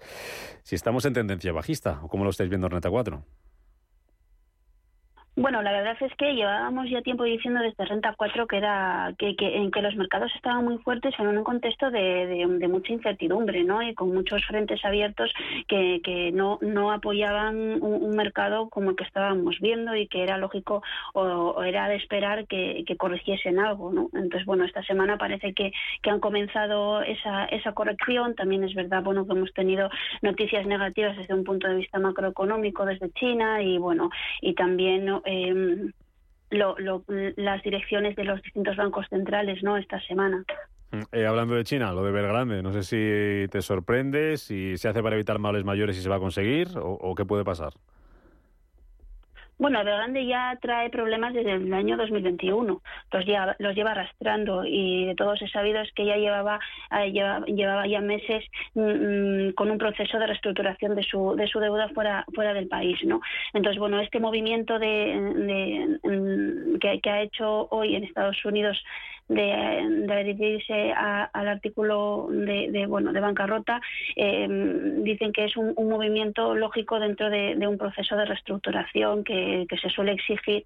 [0.64, 3.24] Si estamos en tendencia bajista, o cómo lo estáis viendo en Renta 4.
[5.40, 9.36] Bueno, la verdad es que llevábamos ya tiempo diciendo desde Renta 4 que era que,
[9.38, 13.80] en que los mercados estaban muy fuertes en un contexto de, mucha incertidumbre, ¿no?
[13.80, 15.32] Y con muchos frentes abiertos
[15.68, 20.38] que, que no, no apoyaban un, mercado como el que estábamos viendo y que era
[20.38, 20.82] lógico
[21.14, 24.08] o, era de esperar que, corrigiesen algo, ¿no?
[24.14, 25.70] Entonces, bueno, esta semana parece que,
[26.02, 28.34] que han comenzado esa, esa corrección.
[28.34, 29.88] También es verdad, bueno, que hemos tenido
[30.20, 34.10] noticias negativas desde un punto de vista macroeconómico desde China y, bueno,
[34.40, 35.90] y también eh,
[36.50, 36.76] lo,
[37.36, 40.44] las direcciones de los distintos bancos centrales no esta semana.
[41.12, 45.02] Eh, hablando de China, lo de Belgrande, no sé si te sorprende, si se hace
[45.02, 47.74] para evitar males mayores y se va a conseguir o qué puede pasar.
[49.58, 52.80] Bueno, Evergrande ya trae problemas desde el año 2021.
[53.10, 56.60] Los lleva, los lleva arrastrando y de todos es sabido es que ya llevaba,
[56.92, 58.44] eh, llevaba, ya meses
[58.74, 58.80] mm,
[59.48, 62.98] mm, con un proceso de reestructuración de su, de su deuda fuera, fuera del país.
[63.04, 63.20] ¿no?
[63.52, 68.80] Entonces, bueno, este movimiento de, mm, que ha hecho hoy en Estados Unidos
[69.28, 73.80] de, de adherirse al artículo de, bueno de bancarrota
[74.16, 74.46] eh,
[75.02, 79.88] dicen que es un, movimiento lógico dentro de, un proceso de reestructuración que, que se
[79.90, 80.64] suele exigir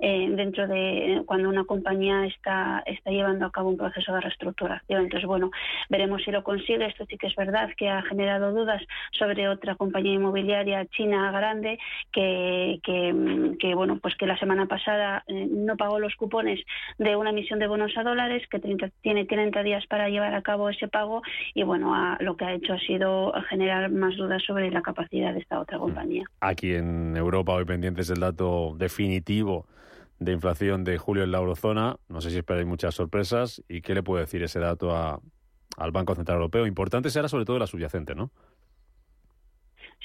[0.00, 5.02] eh, dentro de cuando una compañía está, está llevando a cabo un proceso de reestructuración.
[5.02, 5.50] Entonces, bueno,
[5.90, 6.86] veremos si lo consigue.
[6.86, 8.82] Esto sí que es verdad que ha generado dudas
[9.12, 11.78] sobre otra compañía inmobiliaria china grande
[12.12, 16.60] que, que, bueno, pues que la semana pasada eh, no pagó los cupones
[16.98, 18.58] de una emisión de bonos a dólares, que
[19.02, 21.22] tiene 30 días para llevar a cabo ese pago
[21.54, 25.40] y, bueno, lo que ha hecho ha sido generar más dudas sobre la capacidad de
[25.40, 26.24] esta otra compañía.
[26.40, 29.66] Aquí en Europa, hoy pendientes del dato definitivo
[30.20, 31.96] de inflación de julio en la eurozona.
[32.08, 33.62] No sé si esperáis muchas sorpresas.
[33.68, 36.66] ¿Y qué le puede decir ese dato al Banco Central Europeo?
[36.66, 38.30] Importante será sobre todo la subyacente, ¿no?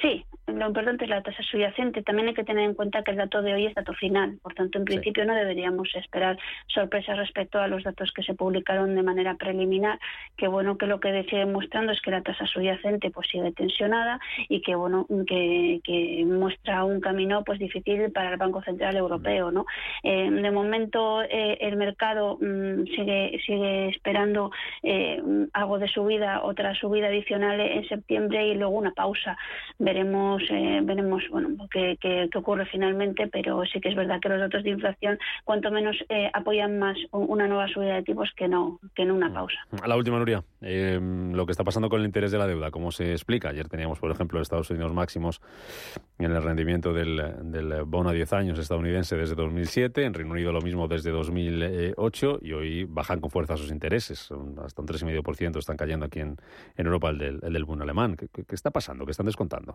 [0.02, 2.04] Sí, lo importante es la tasa subyacente.
[2.04, 4.38] También hay que tener en cuenta que el dato de hoy es dato final.
[4.44, 6.38] Por tanto, en principio no deberíamos esperar
[6.68, 10.00] sorpresas respecto a los datos que se publicaron de manera preliminar.
[10.38, 14.20] Que bueno, que lo que sigue mostrando es que la tasa subyacente pues sigue tensionada
[14.50, 19.50] y que bueno, que, muestra un camino pues difícil para el Banco Central Europeo.
[19.50, 19.66] ¿no?
[20.04, 24.52] Eh, de momento eh, el mercado mm, sigue sigue esperando
[24.84, 25.22] eh,
[25.54, 29.38] algo de subida, otra subida adicional en septiembre y luego una pausa
[29.86, 34.40] veremos eh, veremos bueno qué, qué, ocurre finalmente pero sí que es verdad que los
[34.40, 38.80] datos de inflación cuanto menos eh, apoyan más una nueva subida de tipos que no
[38.96, 39.58] que en una pausa.
[39.86, 40.44] La última Nuria.
[40.62, 43.70] Eh, lo que está pasando con el interés de la deuda cómo se explica ayer
[43.70, 45.42] teníamos por ejemplo Estados Unidos máximos
[46.18, 50.52] en el rendimiento del, del bono a 10 años estadounidense desde 2007 en Reino Unido
[50.52, 54.30] lo mismo desde 2008 y hoy bajan con fuerza sus intereses.
[54.64, 56.38] Hasta un 3,5% están cayendo aquí en,
[56.78, 58.16] en Europa el del, el del bono alemán.
[58.16, 59.06] ¿Qué, ¿Qué, está pasando?
[59.06, 59.75] ¿Qué están descontando?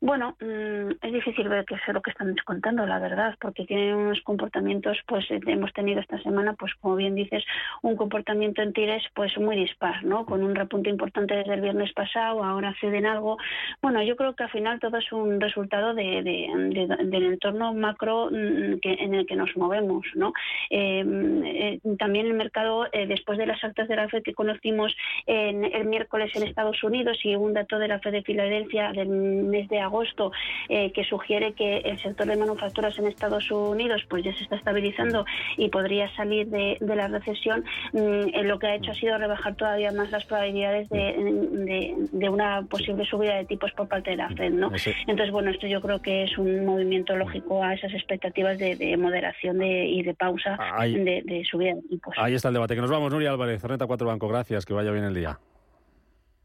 [0.00, 3.94] Bueno, mm, es difícil ver qué es lo que están descontando, la verdad, porque tienen
[3.94, 7.42] unos comportamientos, pues eh, hemos tenido esta semana, pues como bien dices,
[7.82, 10.26] un comportamiento en tires pues muy dispar, ¿no?
[10.26, 13.38] Con un repunte importante desde el viernes pasado, ahora ceden algo.
[13.80, 18.80] Bueno, yo creo que al final todo es un resultado de, del entorno macro mm,
[18.80, 20.34] que, en el que nos movemos, ¿no?
[20.68, 24.94] Em, eh, también el mercado, eh, después de las actas de la FED que conocimos
[25.26, 29.08] en, el miércoles en Estados Unidos y un dato de la FED de Filadelfia del
[29.08, 30.32] mes de agosto
[30.68, 34.56] eh, que sugiere que el sector de manufacturas en Estados Unidos pues ya se está
[34.56, 35.24] estabilizando
[35.56, 39.92] y podría salir de, la recesión, mm, lo que ha hecho ha sido rebajar todavía
[39.92, 44.52] más las probabilidades de, una posible subida de tipos por parte de la Fed.
[44.52, 44.70] ¿no?
[45.06, 49.62] Entonces, bueno, esto yo creo que es un movimiento lógico a esas expectativas de, moderación
[49.62, 52.14] y de pausa de, subida de tipos.
[52.18, 52.74] Ahí está el debate.
[52.74, 54.28] Que nos vamos, Nuria Álvarez, Renta 4 Banco.
[54.28, 55.38] Gracias, que vaya bien el día.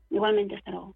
[0.09, 0.95] Igualmente, hasta luego.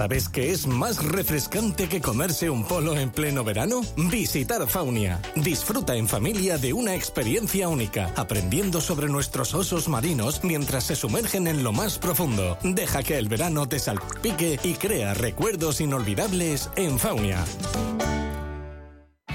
[0.00, 3.82] ¿Sabes qué es más refrescante que comerse un polo en pleno verano?
[4.10, 5.20] Visitar Faunia.
[5.34, 11.46] Disfruta en familia de una experiencia única, aprendiendo sobre nuestros osos marinos mientras se sumergen
[11.46, 12.56] en lo más profundo.
[12.62, 17.44] Deja que el verano te salpique y crea recuerdos inolvidables en Faunia.